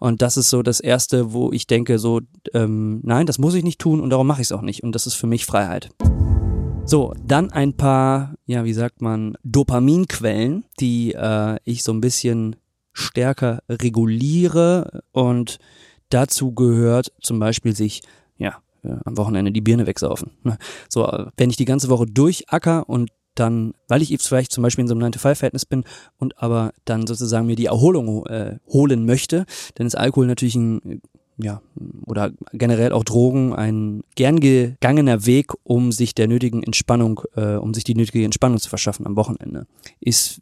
Und 0.00 0.22
das 0.22 0.36
ist 0.36 0.50
so 0.50 0.62
das 0.62 0.80
Erste, 0.80 1.32
wo 1.32 1.52
ich 1.52 1.66
denke, 1.66 1.98
so, 1.98 2.20
ähm, 2.52 3.00
nein, 3.02 3.26
das 3.26 3.38
muss 3.38 3.54
ich 3.54 3.64
nicht 3.64 3.80
tun 3.80 4.00
und 4.00 4.10
darum 4.10 4.26
mache 4.26 4.42
ich 4.42 4.48
es 4.48 4.52
auch 4.52 4.62
nicht. 4.62 4.82
Und 4.82 4.94
das 4.94 5.06
ist 5.06 5.14
für 5.14 5.26
mich 5.26 5.46
Freiheit. 5.46 5.90
So, 6.86 7.14
dann 7.24 7.50
ein 7.50 7.74
paar, 7.74 8.34
ja, 8.44 8.64
wie 8.64 8.74
sagt 8.74 9.00
man, 9.00 9.38
Dopaminquellen, 9.42 10.64
die 10.80 11.14
äh, 11.14 11.56
ich 11.64 11.82
so 11.82 11.92
ein 11.92 12.02
bisschen 12.02 12.56
stärker 12.92 13.62
reguliere 13.68 15.02
und 15.12 15.58
dazu 16.10 16.52
gehört 16.52 17.12
zum 17.22 17.38
Beispiel 17.38 17.74
sich, 17.74 18.02
ja, 18.36 18.58
äh, 18.84 18.96
am 19.04 19.16
Wochenende 19.16 19.52
die 19.52 19.60
Birne 19.60 19.86
wegsaufen. 19.86 20.32
Ne? 20.42 20.58
So, 20.88 21.06
äh, 21.06 21.26
wenn 21.36 21.50
ich 21.50 21.56
die 21.56 21.64
ganze 21.64 21.88
Woche 21.88 22.06
durchacker 22.06 22.88
und 22.88 23.10
dann, 23.34 23.74
weil 23.88 24.02
ich 24.02 24.16
vielleicht 24.22 24.52
zum 24.52 24.62
Beispiel 24.62 24.82
in 24.82 24.88
so 24.88 24.94
einem 24.94 25.08
9-to-5-Verhältnis 25.08 25.66
bin 25.66 25.84
und 26.18 26.40
aber 26.40 26.72
dann 26.84 27.06
sozusagen 27.06 27.46
mir 27.46 27.56
die 27.56 27.66
Erholung 27.66 28.24
äh, 28.26 28.58
holen 28.68 29.06
möchte, 29.06 29.44
dann 29.74 29.86
ist 29.86 29.96
Alkohol 29.96 30.26
natürlich 30.26 30.54
ein 30.54 31.00
ja, 31.36 31.60
oder 32.06 32.30
generell 32.52 32.92
auch 32.92 33.04
Drogen 33.04 33.54
ein 33.54 34.02
gern 34.14 34.38
gegangener 34.38 35.26
Weg, 35.26 35.52
um 35.64 35.90
sich 35.90 36.14
der 36.14 36.28
nötigen 36.28 36.62
Entspannung, 36.62 37.22
äh, 37.34 37.54
um 37.54 37.74
sich 37.74 37.84
die 37.84 37.96
nötige 37.96 38.24
Entspannung 38.24 38.58
zu 38.58 38.68
verschaffen 38.68 39.06
am 39.06 39.16
Wochenende. 39.16 39.66
Ist 40.00 40.40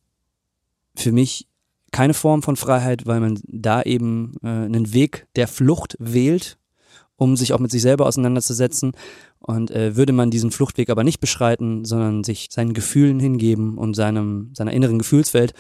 für 0.95 1.13
mich 1.13 1.49
keine 1.93 2.15
Form 2.15 2.43
von 2.43 2.57
Freiheit, 2.57 3.07
weil 3.07 3.21
man 3.21 3.41
da 3.47 3.83
eben 3.83 4.35
äh, 4.43 4.49
einen 4.49 4.93
Weg 4.93 5.27
der 5.37 5.49
Flucht 5.49 5.97
wählt 5.99 6.59
um 7.23 7.37
sich 7.37 7.52
auch 7.52 7.59
mit 7.59 7.71
sich 7.71 7.83
selber 7.83 8.07
auseinanderzusetzen. 8.07 8.93
Und 9.38 9.71
äh, 9.71 9.97
würde 9.97 10.12
man 10.12 10.31
diesen 10.31 10.50
Fluchtweg 10.50 10.91
aber 10.91 11.05
nicht 11.05 11.21
beschreiten, 11.21 11.85
sondern 11.85 12.23
sich 12.25 12.49
seinen 12.50 12.75
Gefühlen 12.75 13.19
hingeben 13.19 13.79
und 13.79 13.95
seinem, 13.95 14.50
seiner 14.55 14.73
inneren 14.73 14.99
Gefühlswelt, 14.99 15.52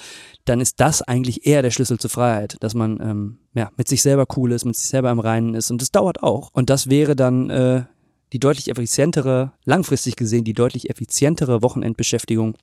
dann 0.44 0.60
ist 0.60 0.80
das 0.80 1.02
eigentlich 1.02 1.46
eher 1.46 1.62
der 1.62 1.70
Schlüssel 1.70 1.98
zur 1.98 2.10
Freiheit, 2.10 2.56
dass 2.60 2.74
man 2.74 3.00
ähm, 3.00 3.38
ja, 3.54 3.70
mit 3.76 3.88
sich 3.88 4.02
selber 4.02 4.26
cool 4.36 4.52
ist, 4.52 4.64
mit 4.64 4.76
sich 4.76 4.88
selber 4.88 5.10
im 5.10 5.20
Reinen 5.20 5.54
ist. 5.54 5.70
Und 5.70 5.80
das 5.82 5.90
dauert 5.90 6.22
auch. 6.22 6.50
Und 6.52 6.70
das 6.70 6.90
wäre 6.90 7.16
dann 7.16 7.50
äh, 7.50 7.84
die 8.32 8.38
deutlich 8.38 8.70
effizientere, 8.70 9.52
langfristig 9.64 10.16
gesehen, 10.16 10.44
die 10.44 10.54
deutlich 10.54 10.90
effizientere 10.90 11.62
Wochenendbeschäftigung 11.62 12.56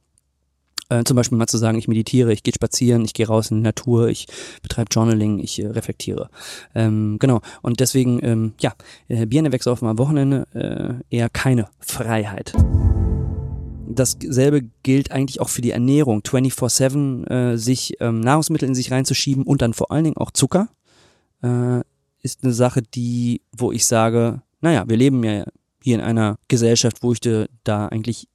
äh, 0.89 1.03
zum 1.03 1.15
Beispiel 1.15 1.38
mal 1.38 1.48
zu 1.48 1.58
sagen, 1.58 1.77
ich 1.77 1.88
meditiere, 1.88 2.34
ich 2.34 2.43
gehe 2.43 2.53
spazieren, 2.53 3.05
ich 3.05 3.13
gehe 3.13 3.27
raus 3.27 3.51
in 3.51 3.58
die 3.58 3.63
Natur, 3.63 4.10
ich 4.10 4.27
betreibe 4.62 4.89
Journaling, 4.91 5.39
ich 5.39 5.62
äh, 5.62 5.67
reflektiere. 5.67 6.29
Ähm, 6.75 7.17
genau. 7.19 7.41
Und 7.62 7.79
deswegen, 7.79 8.19
ähm, 8.24 8.53
ja, 8.60 8.74
äh, 9.08 9.25
Birne 9.25 9.51
wegsaufen 9.51 9.88
am 9.88 9.98
Wochenende 9.98 10.48
äh, 10.53 11.15
eher 11.15 11.29
keine 11.29 11.69
Freiheit. 11.79 12.53
Dasselbe 13.91 14.63
gilt 14.84 15.12
eigentlich 15.12 15.41
auch 15.41 15.50
für 15.50 15.62
die 15.62 15.72
Ernährung. 15.72 16.22
24-7 16.22 17.27
äh, 17.29 17.58
sich 17.58 17.98
ähm, 18.00 18.19
Nahrungsmittel 18.19 18.67
in 18.67 18.75
sich 18.75 18.91
reinzuschieben 18.91 19.43
und 19.43 19.62
dann 19.62 19.74
vor 19.74 19.91
allen 19.91 20.03
Dingen 20.03 20.17
auch 20.17 20.31
Zucker 20.31 20.69
äh, 21.41 21.81
ist 22.22 22.43
eine 22.43 22.53
Sache, 22.53 22.81
die, 22.81 23.41
wo 23.55 23.72
ich 23.72 23.86
sage, 23.86 24.41
naja, 24.62 24.84
wir 24.88 24.98
leben 24.98 25.24
ja 25.24 25.46
hier 25.81 25.96
in 25.96 26.01
einer 26.01 26.38
Gesellschaft, 26.48 27.01
wo 27.01 27.13
ich 27.13 27.22
da 27.63 27.88
eigentlich 27.88 28.27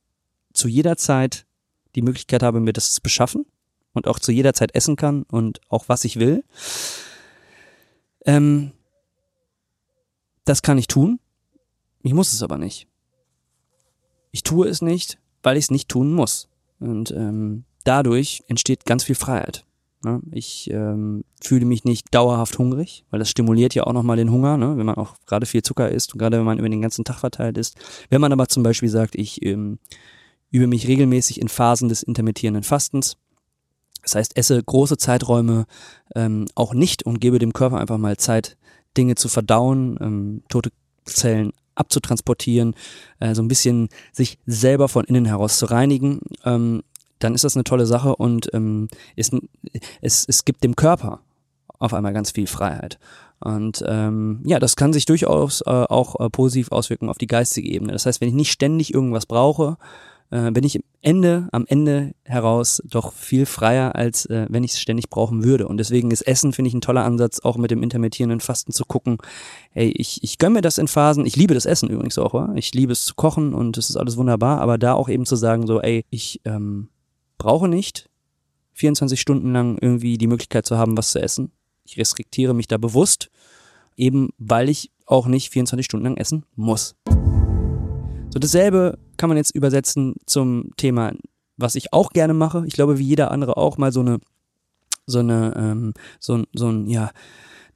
zu 0.54 0.68
jeder 0.68 0.96
Zeit 0.96 1.46
die 1.94 2.02
Möglichkeit 2.02 2.42
habe, 2.42 2.60
mir 2.60 2.72
das 2.72 2.92
zu 2.92 3.02
beschaffen 3.02 3.46
und 3.92 4.06
auch 4.06 4.18
zu 4.18 4.32
jeder 4.32 4.52
Zeit 4.52 4.74
essen 4.74 4.96
kann 4.96 5.22
und 5.24 5.60
auch 5.68 5.88
was 5.88 6.04
ich 6.04 6.18
will. 6.18 6.44
Ähm, 8.26 8.72
das 10.44 10.62
kann 10.62 10.78
ich 10.78 10.88
tun. 10.88 11.20
Ich 12.02 12.12
muss 12.12 12.32
es 12.32 12.42
aber 12.42 12.58
nicht. 12.58 12.86
Ich 14.30 14.42
tue 14.42 14.68
es 14.68 14.82
nicht, 14.82 15.18
weil 15.42 15.56
ich 15.56 15.64
es 15.64 15.70
nicht 15.70 15.88
tun 15.88 16.12
muss. 16.12 16.48
Und 16.80 17.12
ähm, 17.12 17.64
dadurch 17.84 18.42
entsteht 18.48 18.84
ganz 18.84 19.04
viel 19.04 19.14
Freiheit. 19.14 19.64
Ne? 20.04 20.20
Ich 20.32 20.70
ähm, 20.70 21.24
fühle 21.40 21.64
mich 21.64 21.84
nicht 21.84 22.14
dauerhaft 22.14 22.58
hungrig, 22.58 23.04
weil 23.10 23.20
das 23.20 23.30
stimuliert 23.30 23.74
ja 23.74 23.84
auch 23.84 23.92
nochmal 23.92 24.16
den 24.16 24.30
Hunger, 24.30 24.56
ne? 24.56 24.76
wenn 24.76 24.86
man 24.86 24.96
auch 24.96 25.16
gerade 25.26 25.46
viel 25.46 25.62
Zucker 25.62 25.88
isst 25.88 26.12
und 26.12 26.18
gerade 26.18 26.36
wenn 26.36 26.44
man 26.44 26.58
über 26.58 26.68
den 26.68 26.82
ganzen 26.82 27.04
Tag 27.04 27.20
verteilt 27.20 27.56
ist. 27.56 27.78
Wenn 28.10 28.20
man 28.20 28.32
aber 28.32 28.48
zum 28.48 28.62
Beispiel 28.62 28.88
sagt, 28.88 29.14
ich 29.14 29.42
ähm, 29.44 29.78
übe 30.54 30.68
mich 30.68 30.86
regelmäßig 30.86 31.40
in 31.40 31.48
Phasen 31.48 31.88
des 31.88 32.02
intermittierenden 32.02 32.62
Fastens, 32.62 33.16
das 34.02 34.14
heißt, 34.14 34.36
esse 34.36 34.62
große 34.62 34.98
Zeiträume 34.98 35.64
ähm, 36.14 36.46
auch 36.54 36.74
nicht 36.74 37.04
und 37.04 37.20
gebe 37.20 37.38
dem 37.38 37.52
Körper 37.52 37.78
einfach 37.78 37.98
mal 37.98 38.16
Zeit, 38.18 38.56
Dinge 38.96 39.16
zu 39.16 39.28
verdauen, 39.28 39.98
ähm, 40.00 40.42
tote 40.48 40.70
Zellen 41.04 41.52
abzutransportieren, 41.74 42.74
äh, 43.18 43.34
so 43.34 43.42
ein 43.42 43.48
bisschen 43.48 43.88
sich 44.12 44.38
selber 44.46 44.88
von 44.88 45.04
innen 45.04 45.24
heraus 45.24 45.58
zu 45.58 45.66
reinigen, 45.66 46.20
ähm, 46.44 46.82
dann 47.18 47.34
ist 47.34 47.44
das 47.44 47.56
eine 47.56 47.64
tolle 47.64 47.86
Sache 47.86 48.14
und 48.14 48.50
ähm, 48.52 48.88
ist, 49.16 49.34
es, 50.02 50.24
es 50.28 50.44
gibt 50.44 50.62
dem 50.62 50.76
Körper 50.76 51.20
auf 51.78 51.94
einmal 51.94 52.12
ganz 52.12 52.30
viel 52.30 52.46
Freiheit. 52.46 52.98
Und 53.40 53.82
ähm, 53.86 54.42
ja, 54.44 54.58
das 54.58 54.76
kann 54.76 54.92
sich 54.92 55.06
durchaus 55.06 55.62
äh, 55.62 55.70
auch 55.70 56.20
äh, 56.20 56.30
positiv 56.30 56.70
auswirken 56.70 57.08
auf 57.08 57.18
die 57.18 57.26
geistige 57.26 57.68
Ebene. 57.68 57.92
Das 57.92 58.06
heißt, 58.06 58.20
wenn 58.20 58.28
ich 58.28 58.34
nicht 58.34 58.52
ständig 58.52 58.94
irgendwas 58.94 59.26
brauche, 59.26 59.76
äh, 60.30 60.50
bin 60.50 60.64
ich 60.64 60.80
Ende, 61.00 61.48
am 61.52 61.64
Ende 61.66 62.14
heraus 62.24 62.82
doch 62.84 63.12
viel 63.12 63.46
freier, 63.46 63.94
als 63.94 64.26
äh, 64.26 64.46
wenn 64.48 64.64
ich 64.64 64.72
es 64.72 64.80
ständig 64.80 65.10
brauchen 65.10 65.44
würde. 65.44 65.68
Und 65.68 65.76
deswegen 65.76 66.10
ist 66.10 66.22
Essen, 66.22 66.52
finde 66.52 66.68
ich, 66.68 66.74
ein 66.74 66.80
toller 66.80 67.04
Ansatz, 67.04 67.40
auch 67.40 67.56
mit 67.56 67.70
dem 67.70 67.82
intermittierenden 67.82 68.40
Fasten 68.40 68.72
zu 68.72 68.84
gucken, 68.84 69.18
hey, 69.70 69.92
ich, 69.96 70.22
ich 70.22 70.38
gönne 70.38 70.54
mir 70.54 70.62
das 70.62 70.78
in 70.78 70.88
Phasen, 70.88 71.26
ich 71.26 71.36
liebe 71.36 71.54
das 71.54 71.66
Essen 71.66 71.88
übrigens 71.90 72.18
auch, 72.18 72.34
wa? 72.34 72.52
ich 72.56 72.72
liebe 72.74 72.92
es 72.92 73.04
zu 73.04 73.14
kochen 73.14 73.54
und 73.54 73.76
es 73.76 73.90
ist 73.90 73.96
alles 73.96 74.16
wunderbar, 74.16 74.60
aber 74.60 74.78
da 74.78 74.94
auch 74.94 75.08
eben 75.08 75.26
zu 75.26 75.36
sagen, 75.36 75.66
so, 75.66 75.80
ey, 75.80 76.04
ich 76.10 76.40
ähm, 76.44 76.88
brauche 77.38 77.68
nicht 77.68 78.08
24 78.74 79.20
Stunden 79.20 79.52
lang 79.52 79.78
irgendwie 79.80 80.18
die 80.18 80.26
Möglichkeit 80.26 80.66
zu 80.66 80.78
haben, 80.78 80.96
was 80.96 81.12
zu 81.12 81.20
essen. 81.20 81.52
Ich 81.84 81.98
restriktiere 81.98 82.54
mich 82.54 82.66
da 82.66 82.78
bewusst, 82.78 83.30
eben 83.96 84.30
weil 84.38 84.68
ich 84.68 84.90
auch 85.06 85.26
nicht 85.26 85.52
24 85.52 85.84
Stunden 85.84 86.06
lang 86.06 86.16
essen 86.16 86.44
muss. 86.56 86.96
So 88.34 88.40
dasselbe 88.40 88.98
kann 89.16 89.28
man 89.28 89.36
jetzt 89.36 89.54
übersetzen 89.54 90.16
zum 90.26 90.72
Thema, 90.76 91.12
was 91.56 91.76
ich 91.76 91.92
auch 91.92 92.10
gerne 92.10 92.34
mache. 92.34 92.64
Ich 92.66 92.74
glaube, 92.74 92.98
wie 92.98 93.04
jeder 93.04 93.30
andere 93.30 93.56
auch 93.56 93.78
mal 93.78 93.92
so 93.92 94.00
eine, 94.00 94.18
so 95.06 95.20
eine, 95.20 95.54
ähm, 95.56 95.94
so, 96.18 96.42
so 96.52 96.68
ein, 96.68 96.88
ja, 96.88 97.12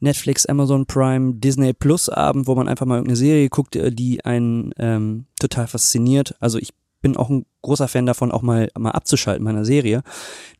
Netflix, 0.00 0.46
Amazon 0.46 0.84
Prime, 0.84 1.34
Disney 1.34 1.74
Plus 1.74 2.08
Abend, 2.08 2.48
wo 2.48 2.56
man 2.56 2.66
einfach 2.66 2.86
mal 2.86 2.96
irgendeine 2.96 3.16
Serie 3.16 3.48
guckt, 3.48 3.76
äh, 3.76 3.92
die 3.92 4.24
einen 4.24 4.72
ähm, 4.78 5.26
total 5.38 5.68
fasziniert. 5.68 6.34
Also 6.40 6.58
ich 6.58 6.70
bin 7.02 7.16
auch 7.16 7.30
ein 7.30 7.46
großer 7.62 7.86
Fan 7.86 8.06
davon, 8.06 8.32
auch 8.32 8.42
mal, 8.42 8.68
mal 8.76 8.90
abzuschalten 8.90 9.44
meiner 9.44 9.64
Serie. 9.64 10.02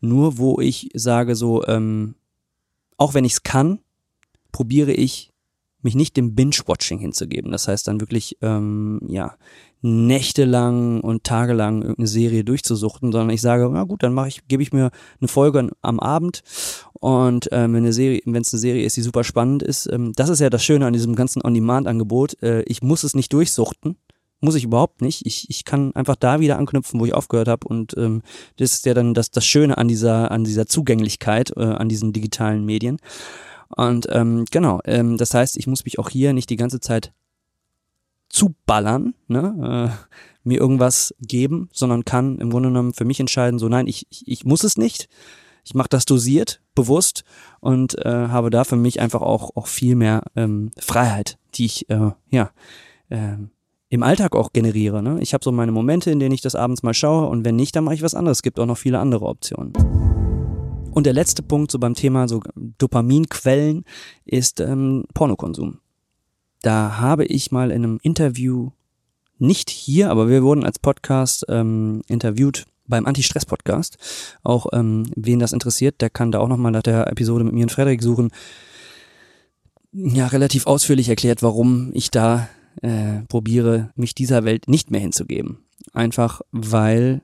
Nur 0.01 0.39
wo 0.39 0.61
ich 0.61 0.91
sage 0.95 1.35
so, 1.35 1.67
ähm, 1.67 2.15
auch 2.99 3.15
wenn 3.15 3.25
ich 3.25 3.33
es 3.33 3.43
kann, 3.43 3.81
probiere 4.53 4.93
ich 4.93 5.33
mich 5.83 5.95
nicht 5.95 6.17
dem 6.17 6.35
Binge-Watching 6.35 6.99
hinzugeben. 6.99 7.53
Das 7.53 7.69
heißt 7.69 7.87
dann 7.87 8.01
wirklich, 8.01 8.37
ähm, 8.43 9.01
ja, 9.07 9.37
nächtelang 9.81 11.01
und 11.01 11.23
tagelang 11.23 11.83
irgendeine 11.83 12.09
Serie 12.09 12.43
durchzusuchten, 12.43 13.13
sondern 13.13 13.31
ich 13.31 13.41
sage, 13.41 13.69
na 13.73 13.85
gut, 13.85 14.03
dann 14.03 14.13
mache 14.13 14.29
ich, 14.29 14.49
gebe 14.49 14.63
ich 14.63 14.73
mir 14.73 14.91
eine 15.21 15.29
Folge 15.29 15.71
am 15.83 16.01
Abend 16.01 16.43
und 17.01 17.49
ähm, 17.53 17.75
wenn 17.75 17.85
eine 17.85 17.93
Serie, 17.93 18.21
wenn 18.25 18.43
es 18.43 18.53
eine 18.53 18.61
Serie 18.61 18.85
ist, 18.85 18.97
die 18.97 19.03
super 19.03 19.23
spannend 19.23 19.63
ist, 19.63 19.87
ähm, 19.87 20.13
das 20.17 20.31
ist 20.31 20.41
ja 20.41 20.51
das 20.51 20.65
Schöne 20.65 20.87
an 20.87 20.93
diesem 20.93 21.15
ganzen 21.15 21.45
On-Demand-Angebot. 21.45 22.43
Äh, 22.43 22.63
ich 22.63 22.83
muss 22.83 23.05
es 23.05 23.15
nicht 23.15 23.33
durchsuchten, 23.33 23.97
muss 24.41 24.57
ich 24.57 24.65
überhaupt 24.65 25.01
nicht. 25.01 25.25
Ich, 25.27 25.49
ich 25.49 25.65
kann 25.65 25.95
einfach 25.95 26.17
da 26.17 26.41
wieder 26.41 26.59
anknüpfen, 26.59 26.99
wo 26.99 27.07
ich 27.07 27.15
aufgehört 27.15 27.49
habe. 27.49 27.69
Und 27.69 27.97
ähm, 27.97 28.23
das 28.57 28.73
ist 28.73 28.87
ja 28.87 28.95
dann 28.95 29.15
das, 29.15 29.31
das 29.31 29.47
Schöne 29.47 29.79
an 29.79 29.87
dieser, 29.87 30.31
an 30.33 30.45
dieser 30.45 30.67
Zugänglichkeit, 30.67 31.53
äh, 31.57 31.63
an 31.63 31.89
diesen 31.89 32.13
digitalen 32.13 32.65
Medien. 32.65 32.99
Und 33.77 34.07
ähm, 34.11 34.45
genau, 34.51 34.81
ähm, 34.85 35.17
das 35.17 35.35
heißt, 35.35 35.57
ich 35.57 35.67
muss 35.67 35.85
mich 35.85 35.99
auch 35.99 36.09
hier 36.09 36.33
nicht 36.33 36.51
die 36.51 36.57
ganze 36.57 36.81
Zeit 36.81 37.13
zuballern, 38.29 39.15
ne, 39.27 39.93
äh, 39.93 40.19
mir 40.45 40.59
irgendwas 40.59 41.15
geben, 41.21 41.69
sondern 41.73 42.05
kann 42.05 42.39
im 42.39 42.51
Grunde 42.51 42.71
genommen 42.71 42.95
für 42.95 43.05
mich 43.05 43.21
entscheiden, 43.21 43.59
so 43.59 43.69
nein, 43.69 43.87
ich, 43.87 44.07
ich, 44.11 44.45
muss 44.45 44.65
es 44.65 44.77
nicht. 44.77 45.09
Ich 45.65 45.75
mache 45.75 45.89
das 45.91 46.07
dosiert, 46.07 46.63
bewusst 46.75 47.25
und 47.61 47.99
äh, 47.99 48.29
habe 48.29 48.49
da 48.49 48.65
für 48.65 48.77
mich 48.77 49.01
einfach 49.01 49.21
auch, 49.21 49.55
auch 49.55 49.67
viel 49.67 49.97
mehr 49.97 50.23
ähm, 50.35 50.71
Freiheit, 50.79 51.39
die 51.55 51.67
ich 51.67 51.91
äh, 51.91 52.13
ja 52.31 52.51
äh, 53.11 53.37
im 53.91 54.03
Alltag 54.03 54.35
auch 54.35 54.53
generiere. 54.53 55.03
Ne? 55.03 55.21
Ich 55.21 55.35
habe 55.35 55.45
so 55.45 55.53
meine 55.53 55.73
Momente, 55.73 56.11
in 56.11 56.21
denen 56.21 56.33
ich 56.33 56.41
das 56.41 56.55
abends 56.55 56.83
mal 56.83 56.95
schaue 56.95 57.27
und 57.29 57.45
wenn 57.45 57.57
nicht, 57.57 57.77
dann 57.77 57.85
mache 57.85 57.95
ich 57.95 58.03
was 58.03 58.15
anderes. 58.15 58.39
Es 58.39 58.43
gibt 58.43 58.59
auch 58.59 58.67
noch 58.67 58.79
viele 58.79 58.99
andere 58.99 59.27
Optionen. 59.27 59.73
Und 60.99 61.05
der 61.05 61.13
letzte 61.13 61.45
Punkt 61.45 61.71
so 61.71 61.79
beim 61.79 61.95
Thema 61.95 62.27
so 62.27 62.43
Dopaminquellen 62.57 63.85
ist 64.25 64.59
ähm, 64.59 65.05
Pornokonsum. 65.15 65.79
Da 66.63 66.99
habe 66.99 67.25
ich 67.25 67.53
mal 67.53 67.71
in 67.71 67.85
einem 67.85 68.01
Interview, 68.03 68.73
nicht 69.39 69.71
hier, 69.71 70.11
aber 70.11 70.29
wir 70.29 70.43
wurden 70.43 70.65
als 70.65 70.81
Podcast 70.81 71.47
ähm, 71.49 72.03
interviewt 72.09 72.65
beim 72.89 73.07
Anti-Stress-Podcast. 73.07 73.97
Auch 74.43 74.67
ähm, 74.73 75.09
wen 75.15 75.39
das 75.39 75.53
interessiert, 75.53 76.01
der 76.01 76.11
kann 76.11 76.33
da 76.33 76.41
auch 76.41 76.49
nochmal 76.49 76.73
nach 76.73 76.83
der 76.83 77.07
Episode 77.07 77.45
mit 77.45 77.55
mir 77.55 77.63
und 77.63 77.71
Frederik 77.71 78.03
suchen. 78.03 78.33
Ja, 79.93 80.27
relativ 80.27 80.67
ausführlich 80.67 81.09
erklärt, 81.09 81.45
warum 81.45 81.93
ich 81.95 82.11
da 82.11 82.49
äh, 82.83 83.21
probiere, 83.29 83.93
mich 83.95 84.17
dieser 84.17 84.45
Welt 84.45 84.67
nicht 84.67 84.91
mehr 84.91 85.01
hinzugeben. 85.01 85.59
Einfach 85.93 86.41
weil 86.51 87.23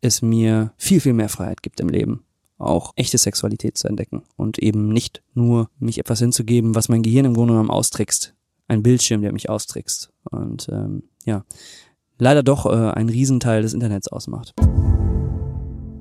es 0.00 0.22
mir 0.22 0.72
viel, 0.76 0.98
viel 0.98 1.12
mehr 1.12 1.28
Freiheit 1.28 1.62
gibt 1.62 1.78
im 1.78 1.88
Leben 1.88 2.25
auch 2.58 2.92
echte 2.96 3.18
Sexualität 3.18 3.76
zu 3.76 3.88
entdecken 3.88 4.22
und 4.36 4.58
eben 4.58 4.88
nicht 4.88 5.22
nur 5.34 5.68
mich 5.78 5.98
etwas 5.98 6.18
hinzugeben, 6.20 6.74
was 6.74 6.88
mein 6.88 7.02
Gehirn 7.02 7.26
im 7.26 7.34
Grunde 7.34 7.52
genommen 7.52 7.70
austrickst. 7.70 8.34
Ein 8.68 8.82
Bildschirm, 8.82 9.22
der 9.22 9.32
mich 9.32 9.48
austrickst. 9.48 10.10
Und 10.30 10.68
ähm, 10.72 11.04
ja, 11.24 11.44
leider 12.18 12.42
doch 12.42 12.66
äh, 12.66 12.90
ein 12.90 13.08
Riesenteil 13.08 13.62
des 13.62 13.74
Internets 13.74 14.08
ausmacht. 14.08 14.54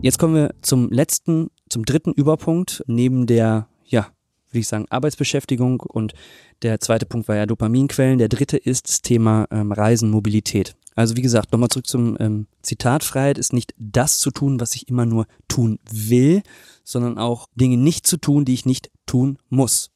Jetzt 0.01 0.19
kommen 0.19 0.35
wir 0.35 0.53
zum 0.61 0.89
letzten, 0.89 1.49
zum 1.69 1.83
dritten 1.83 2.11
Überpunkt, 2.11 2.83
neben 2.87 3.27
der, 3.27 3.67
ja, 3.85 4.07
würde 4.49 4.59
ich 4.59 4.67
sagen, 4.67 4.85
Arbeitsbeschäftigung 4.89 5.79
und 5.79 6.13
der 6.61 6.79
zweite 6.79 7.05
Punkt 7.05 7.27
war 7.27 7.35
ja 7.35 7.45
Dopaminquellen. 7.45 8.17
Der 8.17 8.29
dritte 8.29 8.57
ist 8.57 8.87
das 8.87 9.01
Thema 9.01 9.47
ähm, 9.51 9.71
Reisen, 9.71 10.09
Mobilität. 10.09 10.75
Also 10.95 11.17
wie 11.17 11.21
gesagt, 11.21 11.51
nochmal 11.51 11.69
zurück 11.69 11.87
zum 11.87 12.15
ähm, 12.19 12.47
Zitat. 12.61 13.03
Freiheit 13.03 13.37
ist 13.37 13.53
nicht 13.53 13.73
das 13.77 14.19
zu 14.19 14.31
tun, 14.31 14.59
was 14.59 14.75
ich 14.75 14.87
immer 14.87 15.05
nur 15.05 15.27
tun 15.47 15.79
will, 15.91 16.41
sondern 16.83 17.17
auch 17.17 17.47
Dinge 17.55 17.77
nicht 17.77 18.07
zu 18.07 18.17
tun, 18.17 18.45
die 18.45 18.53
ich 18.53 18.65
nicht 18.65 18.89
tun 19.05 19.37
muss. 19.49 19.91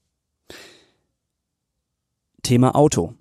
Thema 2.43 2.75
Auto. 2.75 3.13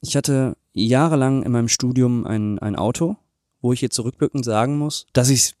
Ich 0.00 0.16
hatte 0.16 0.56
jahrelang 0.72 1.42
in 1.42 1.52
meinem 1.52 1.68
Studium 1.68 2.26
ein, 2.26 2.58
ein 2.58 2.76
Auto, 2.76 3.16
wo 3.60 3.72
ich 3.72 3.80
jetzt 3.80 3.96
zurückblickend 3.96 4.44
sagen 4.44 4.78
muss, 4.78 5.06
dass 5.12 5.28
ich 5.28 5.40
es 5.40 5.54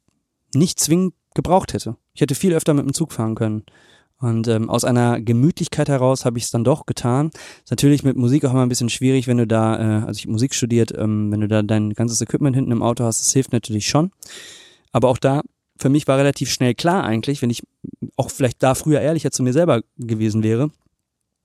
nicht 0.54 0.78
zwingend 0.78 1.14
gebraucht 1.34 1.72
hätte. 1.72 1.96
Ich 2.12 2.20
hätte 2.20 2.34
viel 2.34 2.54
öfter 2.54 2.74
mit 2.74 2.84
dem 2.84 2.94
Zug 2.94 3.12
fahren 3.12 3.34
können. 3.34 3.64
Und 4.24 4.48
ähm, 4.48 4.70
aus 4.70 4.84
einer 4.84 5.20
Gemütlichkeit 5.20 5.90
heraus 5.90 6.24
habe 6.24 6.38
ich 6.38 6.44
es 6.44 6.50
dann 6.50 6.64
doch 6.64 6.86
getan. 6.86 7.30
Ist 7.62 7.70
natürlich 7.70 8.04
mit 8.04 8.16
Musik 8.16 8.44
auch 8.44 8.52
immer 8.52 8.62
ein 8.62 8.70
bisschen 8.70 8.88
schwierig, 8.88 9.26
wenn 9.26 9.36
du 9.36 9.46
da, 9.46 9.78
äh, 9.78 10.04
also 10.06 10.18
ich 10.18 10.26
Musik 10.26 10.54
studiert, 10.54 10.92
ähm, 10.96 11.30
wenn 11.30 11.42
du 11.42 11.48
da 11.48 11.62
dein 11.62 11.92
ganzes 11.92 12.22
Equipment 12.22 12.56
hinten 12.56 12.72
im 12.72 12.82
Auto 12.82 13.04
hast, 13.04 13.20
das 13.20 13.32
hilft 13.32 13.52
natürlich 13.52 13.86
schon. 13.86 14.10
Aber 14.92 15.08
auch 15.08 15.18
da, 15.18 15.42
für 15.78 15.90
mich 15.90 16.08
war 16.08 16.16
relativ 16.16 16.50
schnell 16.50 16.74
klar 16.74 17.04
eigentlich, 17.04 17.42
wenn 17.42 17.50
ich 17.50 17.62
auch 18.16 18.30
vielleicht 18.30 18.62
da 18.62 18.74
früher 18.74 19.00
ehrlicher 19.00 19.30
zu 19.30 19.42
mir 19.42 19.52
selber 19.52 19.82
gewesen 19.98 20.42
wäre, 20.42 20.70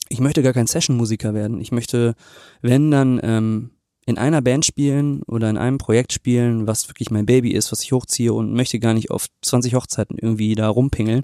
ich 0.08 0.22
möchte 0.22 0.42
gar 0.42 0.54
kein 0.54 0.68
Session-Musiker 0.68 1.34
werden. 1.34 1.60
Ich 1.60 1.72
möchte, 1.72 2.16
wenn 2.62 2.92
dann 2.92 3.20
ähm, 3.22 3.72
in 4.06 4.18
einer 4.18 4.42
Band 4.42 4.66
spielen 4.66 5.22
oder 5.24 5.50
in 5.50 5.58
einem 5.58 5.78
Projekt 5.78 6.14
spielen, 6.14 6.66
was 6.66 6.88
wirklich 6.88 7.12
mein 7.12 7.26
Baby 7.26 7.52
ist, 7.52 7.72
was 7.72 7.84
ich 7.84 7.92
hochziehe 7.92 8.34
und 8.34 8.54
möchte 8.54 8.80
gar 8.80 8.94
nicht 8.94 9.12
auf 9.12 9.28
20 9.42 9.76
Hochzeiten 9.76 10.18
irgendwie 10.18 10.56
da 10.56 10.70
rumpingeln, 10.70 11.24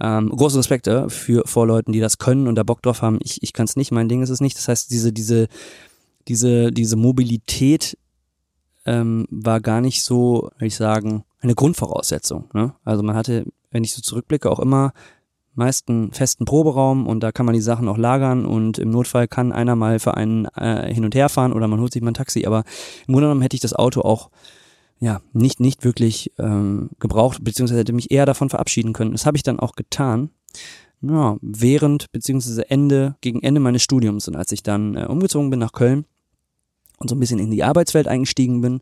ähm, 0.00 0.28
große 0.28 0.58
Respekt 0.58 0.86
äh, 0.86 1.08
für 1.08 1.42
vor 1.46 1.66
Leuten, 1.66 1.92
die 1.92 2.00
das 2.00 2.18
können 2.18 2.48
und 2.48 2.56
da 2.56 2.62
Bock 2.62 2.82
drauf 2.82 3.02
haben. 3.02 3.18
Ich, 3.22 3.42
ich 3.42 3.52
kann 3.52 3.64
es 3.64 3.76
nicht, 3.76 3.92
mein 3.92 4.08
Ding 4.08 4.22
ist 4.22 4.30
es 4.30 4.40
nicht. 4.40 4.56
Das 4.56 4.68
heißt, 4.68 4.90
diese, 4.90 5.12
diese, 5.12 5.48
diese, 6.28 6.70
diese 6.70 6.96
Mobilität 6.96 7.96
ähm, 8.84 9.26
war 9.30 9.60
gar 9.60 9.80
nicht 9.80 10.02
so, 10.02 10.50
würde 10.56 10.66
ich 10.66 10.76
sagen, 10.76 11.24
eine 11.40 11.54
Grundvoraussetzung. 11.54 12.50
Ne? 12.52 12.74
Also 12.84 13.02
man 13.02 13.16
hatte, 13.16 13.46
wenn 13.70 13.84
ich 13.84 13.94
so 13.94 14.02
zurückblicke, 14.02 14.50
auch 14.50 14.60
immer 14.60 14.92
meist 15.54 15.88
einen 15.88 16.12
festen 16.12 16.44
Proberaum 16.44 17.06
und 17.06 17.20
da 17.20 17.32
kann 17.32 17.46
man 17.46 17.54
die 17.54 17.62
Sachen 17.62 17.88
auch 17.88 17.96
lagern 17.96 18.44
und 18.44 18.78
im 18.78 18.90
Notfall 18.90 19.26
kann 19.26 19.52
einer 19.52 19.74
mal 19.74 19.98
für 19.98 20.14
einen 20.14 20.44
äh, 20.54 20.92
hin 20.92 21.04
und 21.04 21.14
her 21.14 21.30
fahren 21.30 21.54
oder 21.54 21.66
man 21.66 21.80
holt 21.80 21.92
sich 21.92 22.02
mal 22.02 22.10
ein 22.10 22.14
Taxi. 22.14 22.44
Aber 22.46 22.64
im 23.06 23.14
Grunde 23.14 23.22
genommen 23.22 23.40
hätte 23.40 23.56
ich 23.56 23.62
das 23.62 23.72
Auto 23.72 24.02
auch 24.02 24.30
ja, 24.98 25.20
nicht, 25.32 25.60
nicht 25.60 25.84
wirklich 25.84 26.32
ähm, 26.38 26.90
gebraucht, 26.98 27.44
beziehungsweise 27.44 27.80
hätte 27.80 27.92
mich 27.92 28.10
eher 28.10 28.26
davon 28.26 28.48
verabschieden 28.48 28.92
können. 28.92 29.12
Das 29.12 29.26
habe 29.26 29.36
ich 29.36 29.42
dann 29.42 29.60
auch 29.60 29.76
getan. 29.76 30.30
Ja, 31.02 31.36
während, 31.42 32.10
beziehungsweise 32.12 32.70
Ende, 32.70 33.16
gegen 33.20 33.42
Ende 33.42 33.60
meines 33.60 33.82
Studiums 33.82 34.28
und 34.28 34.36
als 34.36 34.52
ich 34.52 34.62
dann 34.62 34.96
äh, 34.96 35.04
umgezogen 35.04 35.50
bin 35.50 35.60
nach 35.60 35.72
Köln 35.72 36.06
und 36.98 37.10
so 37.10 37.14
ein 37.14 37.20
bisschen 37.20 37.38
in 37.38 37.50
die 37.50 37.62
Arbeitswelt 37.62 38.08
eingestiegen 38.08 38.62
bin, 38.62 38.80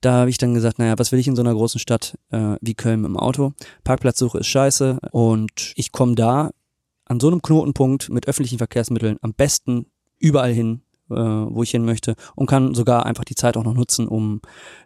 da 0.00 0.12
habe 0.12 0.30
ich 0.30 0.38
dann 0.38 0.54
gesagt, 0.54 0.78
naja, 0.78 0.94
was 0.96 1.10
will 1.10 1.18
ich 1.18 1.26
in 1.26 1.34
so 1.34 1.42
einer 1.42 1.54
großen 1.54 1.80
Stadt 1.80 2.16
äh, 2.30 2.56
wie 2.60 2.74
Köln 2.74 3.02
dem 3.02 3.16
Auto? 3.16 3.54
Parkplatzsuche 3.82 4.38
ist 4.38 4.46
scheiße 4.46 5.00
und 5.10 5.72
ich 5.74 5.90
komme 5.90 6.14
da 6.14 6.50
an 7.06 7.18
so 7.18 7.26
einem 7.26 7.42
Knotenpunkt 7.42 8.10
mit 8.10 8.28
öffentlichen 8.28 8.58
Verkehrsmitteln 8.58 9.18
am 9.22 9.34
besten 9.34 9.86
überall 10.20 10.52
hin, 10.52 10.82
äh, 11.10 11.14
wo 11.14 11.62
ich 11.62 11.70
hin 11.70 11.84
möchte 11.84 12.14
und 12.34 12.46
kann 12.46 12.74
sogar 12.74 13.06
einfach 13.06 13.24
die 13.24 13.34
Zeit 13.34 13.56
auch 13.56 13.64
noch 13.64 13.74
nutzen, 13.74 14.08
um 14.08 14.40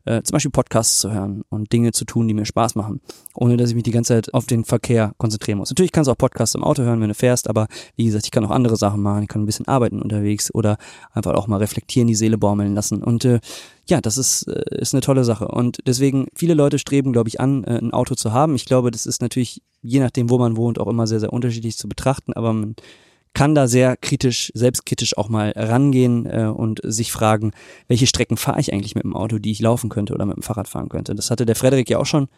äh, 0.05 0.23
zum 0.23 0.33
Beispiel 0.33 0.50
Podcasts 0.50 1.00
zu 1.00 1.12
hören 1.12 1.43
und 1.49 1.73
Dinge 1.73 1.93
zu 1.93 2.05
tun, 2.05 2.29
die 2.29 2.35
mir 2.35 2.45
Spaß 2.45 2.75
machen, 2.75 3.00
ohne 3.35 3.57
dass 3.57 3.71
ich 3.71 3.75
mich 3.75 3.85
die 3.85 3.91
ganze 3.91 4.14
Zeit 4.14 4.35
auf 4.35 4.47
den 4.47 4.64
Verkehr 4.64 5.12
konzentrieren 5.19 5.59
muss. 5.59 5.71
Natürlich 5.71 5.93
kannst 5.93 6.09
du 6.09 6.12
auch 6.12 6.19
Podcasts 6.19 6.55
im 6.55 6.64
Auto 6.64 6.83
hören, 6.83 7.00
wenn 7.00 7.09
du 7.09 7.14
fährst, 7.14 7.49
aber 7.49 7.67
wie 7.97 8.05
gesagt, 8.05 8.25
ich 8.25 8.31
kann 8.31 8.45
auch 8.45 8.50
andere 8.50 8.76
Sachen 8.76 9.02
machen, 9.02 9.23
ich 9.23 9.29
kann 9.29 9.43
ein 9.43 9.47
bisschen 9.47 9.69
arbeiten 9.69 10.00
unterwegs 10.02 10.52
oder 10.55 10.76
einfach 11.12 11.35
auch 11.35 11.47
mal 11.47 11.59
reflektieren, 11.59 12.09
die 12.09 12.14
Seele 12.14 12.38
baumeln 12.38 12.75
lassen 12.75 13.02
und 13.02 13.25
äh, 13.25 13.41
ja, 13.88 14.00
das 14.00 14.17
ist, 14.17 14.49
äh, 14.49 14.62
ist 14.79 14.95
eine 14.95 15.00
tolle 15.00 15.25
Sache. 15.25 15.49
Und 15.49 15.79
deswegen, 15.87 16.29
viele 16.35 16.55
Leute 16.55 16.79
streben, 16.79 17.12
glaube 17.12 17.29
ich, 17.29 17.41
an, 17.41 17.64
äh, 17.64 17.79
ein 17.79 17.93
Auto 17.93 18.14
zu 18.14 18.33
haben. 18.33 18.55
Ich 18.55 18.64
glaube, 18.64 18.91
das 18.91 19.07
ist 19.07 19.23
natürlich, 19.23 19.62
je 19.83 20.00
nachdem, 20.00 20.31
wo 20.31 20.38
man 20.38 20.57
wohnt, 20.57 20.79
auch 20.79 20.87
immer 20.87 21.07
sehr, 21.07 21.21
sehr 21.21 21.33
unterschiedlich 21.33 21.76
zu 21.76 21.88
betrachten, 21.88 22.33
aber 22.33 22.52
man 22.52 22.76
kann 23.35 23.55
da 23.55 23.67
sehr 23.67 23.97
kritisch, 23.97 24.53
selbstkritisch 24.55 25.17
auch 25.17 25.29
mal 25.29 25.53
rangehen 25.57 26.27
äh, 26.27 26.45
und 26.47 26.81
sich 26.85 27.12
fragen, 27.12 27.53
welche 27.89 28.07
Strecken 28.07 28.37
fahre 28.37 28.61
ich 28.61 28.73
eigentlich 28.73 28.95
mit 28.95 29.05
dem 29.05 29.17
Auto, 29.17 29.39
die 29.39 29.53
ich 29.53 29.61
laufen 29.61 29.89
könnte 29.91 30.15
oder 30.15 30.27
mit 30.27 30.37
dem 30.37 30.43
Fahrrad 30.43 30.69
fahren 30.69 30.89
könnte. 30.89 31.15
Das 31.15 31.31
hatte 31.31 31.47
der 31.47 31.57
Frederik 31.57 31.89
ja 31.89 31.99
auch 31.99 32.07
schon 32.07 32.29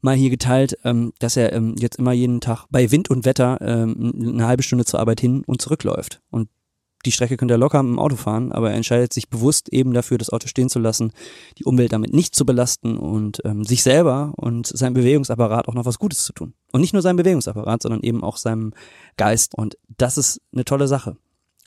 mal 0.00 0.16
hier 0.16 0.30
geteilt, 0.30 0.78
ähm, 0.84 1.12
dass 1.18 1.36
er 1.36 1.52
ähm, 1.52 1.74
jetzt 1.78 1.98
immer 1.98 2.12
jeden 2.12 2.40
Tag 2.40 2.66
bei 2.70 2.90
Wind 2.90 3.10
und 3.10 3.24
Wetter 3.24 3.58
ähm, 3.60 4.12
eine 4.20 4.46
halbe 4.46 4.62
Stunde 4.62 4.84
zur 4.84 5.00
Arbeit 5.00 5.20
hin 5.20 5.42
und 5.46 5.60
zurückläuft. 5.60 6.22
Und 6.30 6.48
die 7.06 7.12
Strecke 7.12 7.36
könnte 7.36 7.54
er 7.54 7.58
locker 7.58 7.82
mit 7.82 7.92
dem 7.92 7.98
Auto 7.98 8.16
fahren, 8.16 8.52
aber 8.52 8.70
er 8.70 8.76
entscheidet 8.76 9.12
sich 9.12 9.28
bewusst 9.28 9.68
eben 9.70 9.92
dafür, 9.92 10.18
das 10.18 10.30
Auto 10.30 10.48
stehen 10.48 10.68
zu 10.68 10.78
lassen, 10.78 11.12
die 11.58 11.64
Umwelt 11.64 11.92
damit 11.92 12.12
nicht 12.12 12.34
zu 12.34 12.44
belasten 12.44 12.96
und 12.98 13.40
ähm, 13.44 13.64
sich 13.64 13.82
selber 13.82 14.32
und 14.36 14.66
seinem 14.66 14.94
Bewegungsapparat 14.94 15.68
auch 15.68 15.74
noch 15.74 15.86
was 15.86 15.98
Gutes 15.98 16.24
zu 16.24 16.32
tun. 16.32 16.52
Und 16.72 16.82
nicht 16.82 16.92
nur 16.92 17.02
seinem 17.02 17.16
Bewegungsapparat, 17.16 17.82
sondern 17.82 18.02
eben 18.02 18.22
auch 18.22 18.36
seinem 18.36 18.72
Geist. 19.16 19.54
Und 19.56 19.78
das 19.96 20.18
ist 20.18 20.40
eine 20.52 20.64
tolle 20.64 20.88
Sache. 20.88 21.16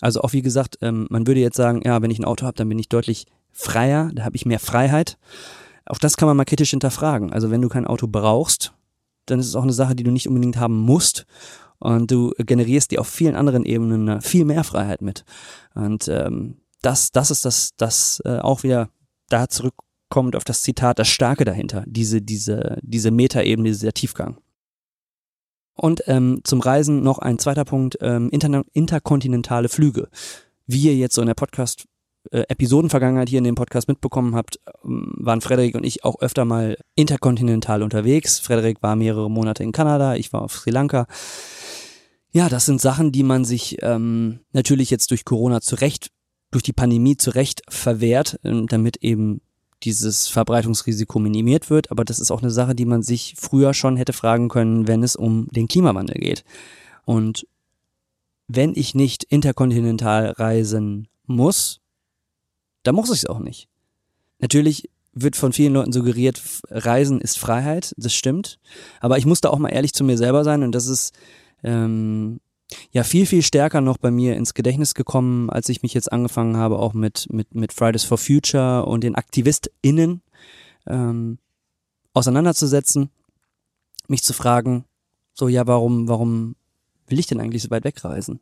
Also 0.01 0.21
auch 0.21 0.33
wie 0.33 0.41
gesagt, 0.41 0.77
ähm, 0.81 1.07
man 1.09 1.25
würde 1.25 1.39
jetzt 1.39 1.57
sagen, 1.57 1.81
ja, 1.83 2.01
wenn 2.01 2.11
ich 2.11 2.19
ein 2.19 2.25
Auto 2.25 2.45
habe, 2.45 2.55
dann 2.55 2.69
bin 2.69 2.79
ich 2.79 2.89
deutlich 2.89 3.25
freier, 3.51 4.11
da 4.13 4.25
habe 4.25 4.35
ich 4.35 4.45
mehr 4.45 4.59
Freiheit. 4.59 5.17
Auch 5.85 5.97
das 5.97 6.17
kann 6.17 6.27
man 6.27 6.37
mal 6.37 6.45
kritisch 6.45 6.71
hinterfragen. 6.71 7.33
Also 7.33 7.51
wenn 7.51 7.61
du 7.61 7.69
kein 7.69 7.87
Auto 7.87 8.07
brauchst, 8.07 8.73
dann 9.25 9.39
ist 9.39 9.47
es 9.47 9.55
auch 9.55 9.63
eine 9.63 9.73
Sache, 9.73 9.95
die 9.95 10.03
du 10.03 10.11
nicht 10.11 10.27
unbedingt 10.27 10.57
haben 10.57 10.77
musst 10.77 11.25
und 11.83 12.09
du 12.09 12.31
generierst 12.37 12.91
dir 12.91 13.01
auf 13.01 13.07
vielen 13.07 13.35
anderen 13.35 13.65
Ebenen 13.65 14.21
viel 14.21 14.45
mehr 14.45 14.63
Freiheit 14.63 15.01
mit. 15.01 15.25
Und 15.75 16.07
ähm, 16.07 16.61
das, 16.81 17.11
das 17.11 17.29
ist 17.29 17.43
das, 17.43 17.71
das 17.75 18.21
äh, 18.23 18.39
auch 18.39 18.63
wieder 18.63 18.89
da 19.27 19.49
zurückkommt 19.49 20.37
auf 20.37 20.45
das 20.45 20.63
Zitat, 20.63 20.97
das 20.97 21.09
Starke 21.09 21.43
dahinter, 21.43 21.83
diese, 21.85 22.21
diese, 22.21 22.77
diese 22.83 23.11
Metaebene, 23.11 23.67
dieser 23.67 23.91
Tiefgang. 23.91 24.37
Und 25.75 26.03
ähm, 26.07 26.39
zum 26.45 26.61
Reisen 26.61 27.03
noch 27.03 27.19
ein 27.19 27.37
zweiter 27.37 27.65
Punkt, 27.65 27.97
ähm, 27.99 28.29
inter 28.29 28.63
interkontinentale 28.71 29.67
Flüge. 29.67 30.07
Wie 30.65 30.83
ihr 30.83 30.95
jetzt 30.95 31.15
so 31.15 31.21
in 31.21 31.27
der 31.27 31.33
Podcast 31.33 31.85
äh, 32.31 32.43
Episodenvergangenheit 32.47 33.27
hier 33.27 33.39
in 33.39 33.43
dem 33.43 33.55
Podcast 33.55 33.89
mitbekommen 33.89 34.35
habt, 34.35 34.57
ähm, 34.85 35.13
waren 35.17 35.41
Frederik 35.41 35.75
und 35.75 35.83
ich 35.83 36.05
auch 36.05 36.21
öfter 36.21 36.45
mal 36.45 36.77
interkontinental 36.95 37.83
unterwegs. 37.83 38.39
Frederik 38.39 38.81
war 38.81 38.95
mehrere 38.95 39.29
Monate 39.29 39.63
in 39.63 39.73
Kanada, 39.73 40.15
ich 40.15 40.31
war 40.31 40.43
auf 40.43 40.53
Sri 40.53 40.71
Lanka. 40.71 41.07
Ja, 42.33 42.49
das 42.49 42.65
sind 42.65 42.81
Sachen, 42.81 43.11
die 43.11 43.21
man 43.21 43.45
sich 43.45 43.77
ähm, 43.83 44.39
natürlich 44.53 44.89
jetzt 44.89 45.11
durch 45.11 45.23
Corona 45.23 45.61
zurecht, 45.61 46.09
durch 46.49 46.63
die 46.63 46.73
Pandemie 46.73 47.15
zurecht 47.15 47.61
verwehrt, 47.69 48.39
äh, 48.43 48.65
damit 48.67 48.97
eben 48.97 49.41
dieses 49.83 50.27
Verbreitungsrisiko 50.29 51.19
minimiert 51.19 51.69
wird. 51.69 51.91
Aber 51.91 52.03
das 52.03 52.19
ist 52.19 52.31
auch 52.31 52.41
eine 52.41 52.49
Sache, 52.49 52.73
die 52.73 52.85
man 52.85 53.03
sich 53.03 53.35
früher 53.37 53.75
schon 53.75 53.97
hätte 53.97 54.13
fragen 54.13 54.49
können, 54.49 54.87
wenn 54.87 55.03
es 55.03 55.15
um 55.15 55.47
den 55.49 55.67
Klimawandel 55.67 56.19
geht. 56.19 56.43
Und 57.05 57.45
wenn 58.47 58.73
ich 58.75 58.95
nicht 58.95 59.23
interkontinental 59.25 60.31
reisen 60.31 61.07
muss, 61.27 61.81
dann 62.81 62.95
muss 62.95 63.09
ich 63.09 63.23
es 63.23 63.25
auch 63.27 63.39
nicht. 63.39 63.67
Natürlich 64.39 64.89
wird 65.13 65.35
von 65.35 65.53
vielen 65.53 65.73
Leuten 65.73 65.93
suggeriert, 65.93 66.41
Reisen 66.69 67.21
ist 67.21 67.37
Freiheit, 67.37 67.93
das 67.97 68.13
stimmt. 68.15 68.57
Aber 68.99 69.19
ich 69.19 69.27
muss 69.27 69.41
da 69.41 69.51
auch 69.51 69.59
mal 69.59 69.69
ehrlich 69.69 69.93
zu 69.93 70.03
mir 70.03 70.17
selber 70.17 70.43
sein 70.43 70.63
und 70.63 70.73
das 70.73 70.87
ist 70.87 71.13
ähm, 71.63 72.39
ja 72.91 73.03
viel, 73.03 73.25
viel 73.25 73.41
stärker 73.41 73.81
noch 73.81 73.97
bei 73.97 74.11
mir 74.11 74.35
ins 74.35 74.53
Gedächtnis 74.53 74.93
gekommen, 74.93 75.49
als 75.49 75.69
ich 75.69 75.83
mich 75.83 75.93
jetzt 75.93 76.11
angefangen 76.11 76.57
habe, 76.57 76.79
auch 76.79 76.93
mit, 76.93 77.27
mit, 77.31 77.53
mit 77.55 77.73
Fridays 77.73 78.03
for 78.03 78.17
Future 78.17 78.85
und 78.85 79.03
den 79.03 79.15
AktivistInnen 79.15 80.21
ähm, 80.87 81.37
auseinanderzusetzen, 82.13 83.09
mich 84.07 84.23
zu 84.23 84.33
fragen, 84.33 84.85
so 85.33 85.47
ja, 85.47 85.65
warum, 85.65 86.07
warum 86.07 86.55
will 87.07 87.19
ich 87.19 87.27
denn 87.27 87.39
eigentlich 87.39 87.63
so 87.63 87.71
weit 87.71 87.83
wegreisen? 87.83 88.39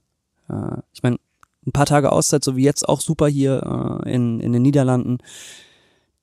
Äh, 0.50 0.78
ich 0.94 1.04
meine, 1.04 1.18
ein 1.66 1.72
paar 1.72 1.86
Tage 1.86 2.12
Auszeit, 2.12 2.44
so 2.44 2.56
wie 2.56 2.64
jetzt 2.64 2.88
auch 2.88 3.02
super 3.02 3.28
hier 3.28 4.02
äh, 4.04 4.14
in, 4.14 4.40
in 4.40 4.52
den 4.54 4.62
Niederlanden, 4.62 5.20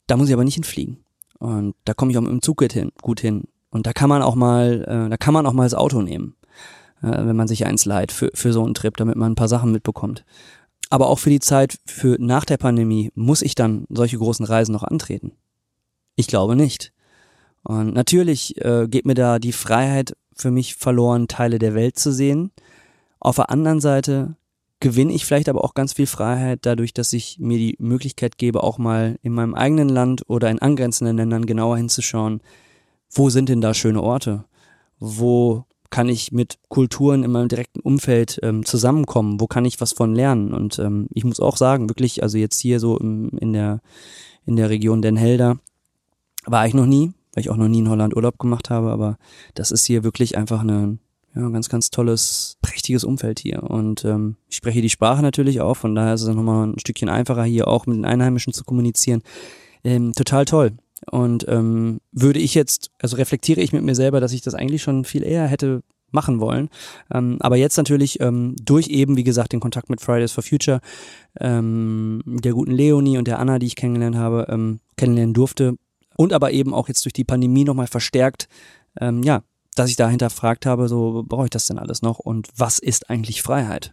da 0.07 0.17
muss 0.17 0.29
ich 0.29 0.35
aber 0.35 0.45
nicht 0.45 0.55
hinfliegen. 0.55 1.05
Und 1.39 1.77
da 1.85 1.95
komme 1.95 2.11
ich 2.11 2.19
auch 2.19 2.23
mit 2.23 2.33
dem 2.33 2.43
Zug 2.43 2.65
gut 3.01 3.21
hin. 3.21 3.45
Und 3.71 3.87
da 3.87 3.93
kann 3.93 4.09
man 4.09 4.23
auch 4.23 4.35
mal, 4.35 4.83
äh, 4.83 5.11
da 5.11 5.17
kann 5.17 5.35
man 5.35 5.47
auch 5.47 5.53
mal 5.53 5.65
das 5.65 5.75
Auto 5.75 6.03
nehmen 6.03 6.35
wenn 7.01 7.37
man 7.37 7.49
sich 7.49 7.67
eins 7.67 7.85
leiht 7.85 8.13
für, 8.13 8.31
für 8.35 8.53
so 8.53 8.65
einen 8.65 8.75
Trip, 8.75 8.97
damit 8.97 9.17
man 9.17 9.33
ein 9.33 9.37
paar 9.37 9.49
Sachen 9.49 9.73
mitbekommt. 9.73 10.25
Aber 10.91 11.09
auch 11.09 11.19
für 11.19 11.31
die 11.31 11.41
Zeit 11.41 11.79
für 11.87 12.17
nach 12.19 12.45
der 12.45 12.57
Pandemie 12.57 13.11
muss 13.15 13.43
ich 13.43 13.55
dann 13.55 13.85
solche 13.91 14.19
großen 14.19 14.47
Reisen 14.47 14.73
noch 14.73 14.85
antreten. 14.85 15.33
Ich 16.17 16.27
glaube 16.27 16.57
nicht. 16.57 16.93
Und 17.63 17.93
natürlich 17.95 18.61
äh, 18.65 18.87
geht 18.89 19.05
mir 19.05 19.15
da 19.15 19.39
die 19.39 19.53
Freiheit 19.53 20.17
für 20.35 20.51
mich 20.51 20.75
verloren, 20.75 21.29
Teile 21.29 21.59
der 21.59 21.75
Welt 21.75 21.99
zu 21.99 22.13
sehen. 22.13 22.51
Auf 23.21 23.37
der 23.37 23.51
anderen 23.51 23.81
Seite 23.81 24.37
gewinne 24.81 25.13
ich 25.13 25.27
vielleicht 25.27 25.49
aber 25.49 25.65
auch 25.65 25.75
ganz 25.75 25.93
viel 25.93 26.07
Freiheit 26.07 26.61
dadurch, 26.63 26.95
dass 26.95 27.13
ich 27.13 27.39
mir 27.39 27.59
die 27.59 27.77
Möglichkeit 27.79 28.39
gebe, 28.39 28.63
auch 28.63 28.79
mal 28.79 29.19
in 29.23 29.33
meinem 29.33 29.55
eigenen 29.55 29.89
Land 29.89 30.23
oder 30.29 30.51
in 30.51 30.61
angrenzenden 30.61 31.17
Ländern 31.17 31.47
genauer 31.47 31.77
hinzuschauen, 31.77 32.41
wo 33.11 33.31
sind 33.31 33.49
denn 33.49 33.61
da 33.61 33.75
schöne 33.75 34.03
Orte? 34.03 34.45
Wo 35.01 35.65
kann 35.91 36.09
ich 36.09 36.33
mit 36.33 36.59
Kulturen 36.69 37.23
in 37.23 37.31
meinem 37.31 37.49
direkten 37.49 37.81
Umfeld 37.81 38.39
ähm, 38.43 38.65
zusammenkommen? 38.65 39.41
Wo 39.41 39.47
kann 39.47 39.65
ich 39.65 39.81
was 39.81 39.93
von 39.93 40.15
lernen? 40.15 40.53
Und 40.53 40.79
ähm, 40.79 41.09
ich 41.13 41.25
muss 41.25 41.41
auch 41.41 41.57
sagen, 41.57 41.89
wirklich, 41.89 42.23
also 42.23 42.39
jetzt 42.39 42.59
hier 42.59 42.81
so 42.81 42.99
im, 42.99 43.31
in 43.39 43.53
der 43.53 43.81
in 44.47 44.57
der 44.57 44.71
Region 44.71 45.03
Den 45.03 45.17
Helder 45.17 45.59
war 46.47 46.67
ich 46.67 46.73
noch 46.73 46.87
nie, 46.87 47.13
weil 47.35 47.43
ich 47.43 47.51
auch 47.51 47.57
noch 47.57 47.69
nie 47.69 47.81
in 47.81 47.91
Holland 47.91 48.17
Urlaub 48.17 48.39
gemacht 48.39 48.71
habe, 48.71 48.91
aber 48.91 49.19
das 49.55 49.71
ist 49.71 49.85
hier 49.85 50.05
wirklich 50.05 50.39
einfach 50.39 50.61
eine 50.61 50.99
ja, 51.35 51.47
ein 51.47 51.53
ganz, 51.53 51.69
ganz 51.69 51.91
tolles, 51.91 52.57
prächtiges 52.63 53.05
Umfeld 53.05 53.39
hier. 53.39 53.63
Und 53.63 54.05
ähm, 54.05 54.37
ich 54.49 54.57
spreche 54.57 54.81
die 54.81 54.91
Sprache 54.91 55.23
natürlich 55.23 55.61
auch, 55.61 55.77
von 55.77 55.95
daher 55.95 56.15
ist 56.15 56.23
es 56.23 56.35
nochmal 56.35 56.67
ein 56.67 56.79
Stückchen 56.79 57.09
einfacher, 57.09 57.45
hier 57.45 57.69
auch 57.69 57.87
mit 57.87 57.97
den 57.97 58.05
Einheimischen 58.05 58.53
zu 58.53 58.65
kommunizieren. 58.65 59.23
Ähm, 59.85 60.13
total 60.13 60.47
toll. 60.47 60.73
Und 61.11 61.47
ähm, 61.49 62.01
würde 62.13 62.39
ich 62.39 62.55
jetzt, 62.55 62.91
also 63.01 63.17
reflektiere 63.17 63.61
ich 63.61 63.73
mit 63.73 63.83
mir 63.83 63.95
selber, 63.95 64.21
dass 64.21 64.33
ich 64.33 64.43
das 64.43 64.55
eigentlich 64.55 64.83
schon 64.83 65.05
viel 65.05 65.23
eher 65.23 65.47
hätte 65.47 65.83
machen 66.11 66.41
wollen. 66.41 66.69
Ähm, 67.13 67.37
aber 67.41 67.57
jetzt 67.57 67.77
natürlich 67.77 68.21
ähm, 68.21 68.57
durch 68.63 68.89
eben, 68.89 69.17
wie 69.17 69.25
gesagt, 69.25 69.53
den 69.53 69.61
Kontakt 69.61 69.91
mit 69.91 70.01
Fridays 70.01 70.33
for 70.33 70.43
Future, 70.43 70.81
ähm, 71.39 72.23
der 72.25 72.53
guten 72.53 72.73
Leonie 72.73 73.19
und 73.19 73.29
der 73.29 73.39
Anna, 73.39 73.59
die 73.59 73.67
ich 73.67 73.77
kennengelernt 73.77 74.17
habe, 74.17 74.47
ähm, 74.49 74.81
kennenlernen 74.97 75.35
durfte. 75.35 75.75
Und 76.17 76.33
aber 76.33 76.51
eben 76.51 76.75
auch 76.75 76.89
jetzt 76.89 77.05
durch 77.05 77.13
die 77.13 77.25
Pandemie 77.25 77.65
nochmal 77.65 77.87
verstärkt, 77.87 78.49
ähm, 79.01 79.23
ja, 79.23 79.43
dass 79.75 79.91
ich 79.91 79.97
da 79.97 80.09
hinterfragt 80.09 80.67
habe, 80.67 80.89
so 80.89 81.25
brauche 81.27 81.45
ich 81.45 81.51
das 81.51 81.67
denn 81.67 81.79
alles 81.79 82.03
noch 82.03 82.19
und 82.19 82.49
was 82.57 82.79
ist 82.81 83.11
eigentlich 83.11 83.43
Freiheit? 83.43 83.93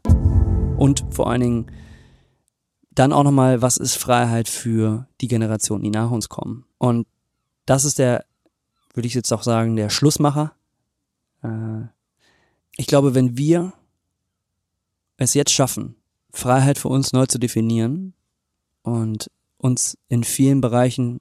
Und 0.77 1.05
vor 1.11 1.29
allen 1.29 1.41
Dingen, 1.41 1.65
dann 2.95 3.13
auch 3.13 3.23
nochmal, 3.23 3.61
was 3.61 3.77
ist 3.77 3.95
Freiheit 3.95 4.47
für 4.47 5.07
die 5.21 5.27
Generationen, 5.27 5.83
die 5.83 5.89
nach 5.89 6.11
uns 6.11 6.29
kommen? 6.29 6.65
Und 6.77 7.07
das 7.65 7.85
ist 7.85 7.99
der, 7.99 8.25
würde 8.93 9.07
ich 9.07 9.13
jetzt 9.13 9.31
auch 9.33 9.43
sagen, 9.43 9.75
der 9.75 9.89
Schlussmacher. 9.89 10.53
Äh, 11.43 11.83
ich 12.77 12.87
glaube, 12.87 13.13
wenn 13.13 13.37
wir 13.37 13.73
es 15.17 15.33
jetzt 15.33 15.51
schaffen, 15.51 15.95
Freiheit 16.31 16.77
für 16.77 16.89
uns 16.89 17.13
neu 17.13 17.25
zu 17.25 17.37
definieren 17.37 18.13
und 18.81 19.29
uns 19.57 19.97
in 20.07 20.23
vielen 20.23 20.61
Bereichen 20.61 21.19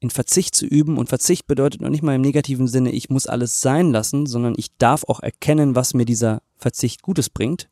in 0.00 0.10
Verzicht 0.10 0.54
zu 0.54 0.66
üben 0.66 0.98
und 0.98 1.08
Verzicht 1.08 1.46
bedeutet 1.46 1.80
noch 1.80 1.88
nicht 1.88 2.02
mal 2.02 2.16
im 2.16 2.20
negativen 2.20 2.66
Sinne, 2.66 2.90
ich 2.90 3.08
muss 3.08 3.26
alles 3.26 3.60
sein 3.60 3.92
lassen, 3.92 4.26
sondern 4.26 4.54
ich 4.56 4.76
darf 4.76 5.04
auch 5.04 5.20
erkennen, 5.20 5.76
was 5.76 5.94
mir 5.94 6.04
dieser 6.04 6.42
Verzicht 6.56 7.02
Gutes 7.02 7.30
bringt 7.30 7.68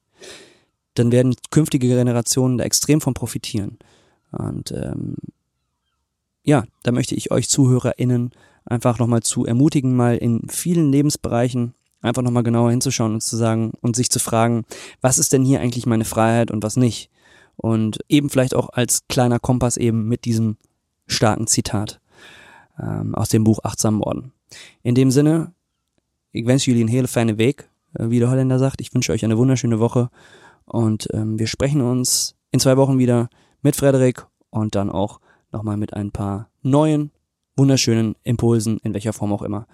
dann 1.00 1.12
werden 1.12 1.34
künftige 1.50 1.88
Generationen 1.88 2.58
da 2.58 2.64
extrem 2.64 3.00
von 3.00 3.14
profitieren. 3.14 3.78
Und 4.32 4.72
ähm, 4.72 5.16
ja, 6.44 6.64
da 6.82 6.92
möchte 6.92 7.14
ich 7.14 7.30
euch 7.30 7.48
ZuhörerInnen 7.48 8.30
einfach 8.64 8.98
nochmal 8.98 9.22
zu 9.22 9.46
ermutigen, 9.46 9.96
mal 9.96 10.16
in 10.16 10.48
vielen 10.48 10.92
Lebensbereichen 10.92 11.74
einfach 12.02 12.22
nochmal 12.22 12.42
genauer 12.42 12.70
hinzuschauen 12.70 13.14
und 13.14 13.22
zu 13.22 13.36
sagen 13.36 13.72
und 13.80 13.96
sich 13.96 14.10
zu 14.10 14.18
fragen, 14.18 14.64
was 15.00 15.18
ist 15.18 15.32
denn 15.32 15.44
hier 15.44 15.60
eigentlich 15.60 15.86
meine 15.86 16.04
Freiheit 16.04 16.50
und 16.50 16.62
was 16.62 16.76
nicht? 16.76 17.10
Und 17.56 17.98
eben 18.08 18.30
vielleicht 18.30 18.54
auch 18.54 18.70
als 18.70 19.06
kleiner 19.08 19.38
Kompass 19.38 19.76
eben 19.76 20.08
mit 20.08 20.24
diesem 20.24 20.56
starken 21.06 21.46
Zitat 21.46 22.00
ähm, 22.78 23.14
aus 23.14 23.28
dem 23.28 23.44
Buch 23.44 23.60
Achtsam 23.64 24.00
Orden. 24.02 24.32
In 24.82 24.94
dem 24.94 25.10
Sinne, 25.10 25.52
ich 26.32 26.46
wünsche 26.46 26.70
einen 26.70 26.88
hele 26.88 27.08
feine 27.08 27.36
Weg, 27.36 27.68
äh, 27.94 28.08
wie 28.08 28.18
der 28.18 28.30
Holländer 28.30 28.58
sagt. 28.58 28.80
Ich 28.80 28.94
wünsche 28.94 29.12
euch 29.12 29.24
eine 29.24 29.36
wunderschöne 29.36 29.78
Woche 29.78 30.08
und 30.70 31.08
ähm, 31.12 31.38
wir 31.38 31.46
sprechen 31.46 31.80
uns 31.80 32.36
in 32.50 32.60
zwei 32.60 32.76
Wochen 32.76 32.98
wieder 32.98 33.28
mit 33.62 33.76
Frederik 33.76 34.26
und 34.50 34.74
dann 34.74 34.90
auch 34.90 35.20
nochmal 35.52 35.76
mit 35.76 35.94
ein 35.94 36.10
paar 36.10 36.50
neuen, 36.62 37.10
wunderschönen 37.56 38.14
Impulsen, 38.22 38.78
in 38.78 38.94
welcher 38.94 39.12
Form 39.12 39.32
auch 39.32 39.42
immer. 39.42 39.66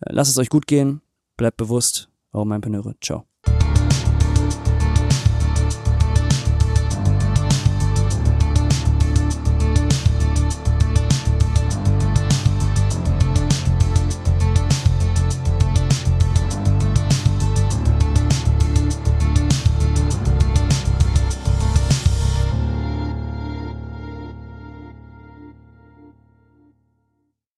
Äh, 0.00 0.12
lasst 0.12 0.30
es 0.30 0.38
euch 0.38 0.50
gut 0.50 0.66
gehen, 0.66 1.00
bleibt 1.36 1.56
bewusst, 1.56 2.10
eure 2.32 2.46
Meinpenöre. 2.46 2.94
Ciao. 3.00 3.26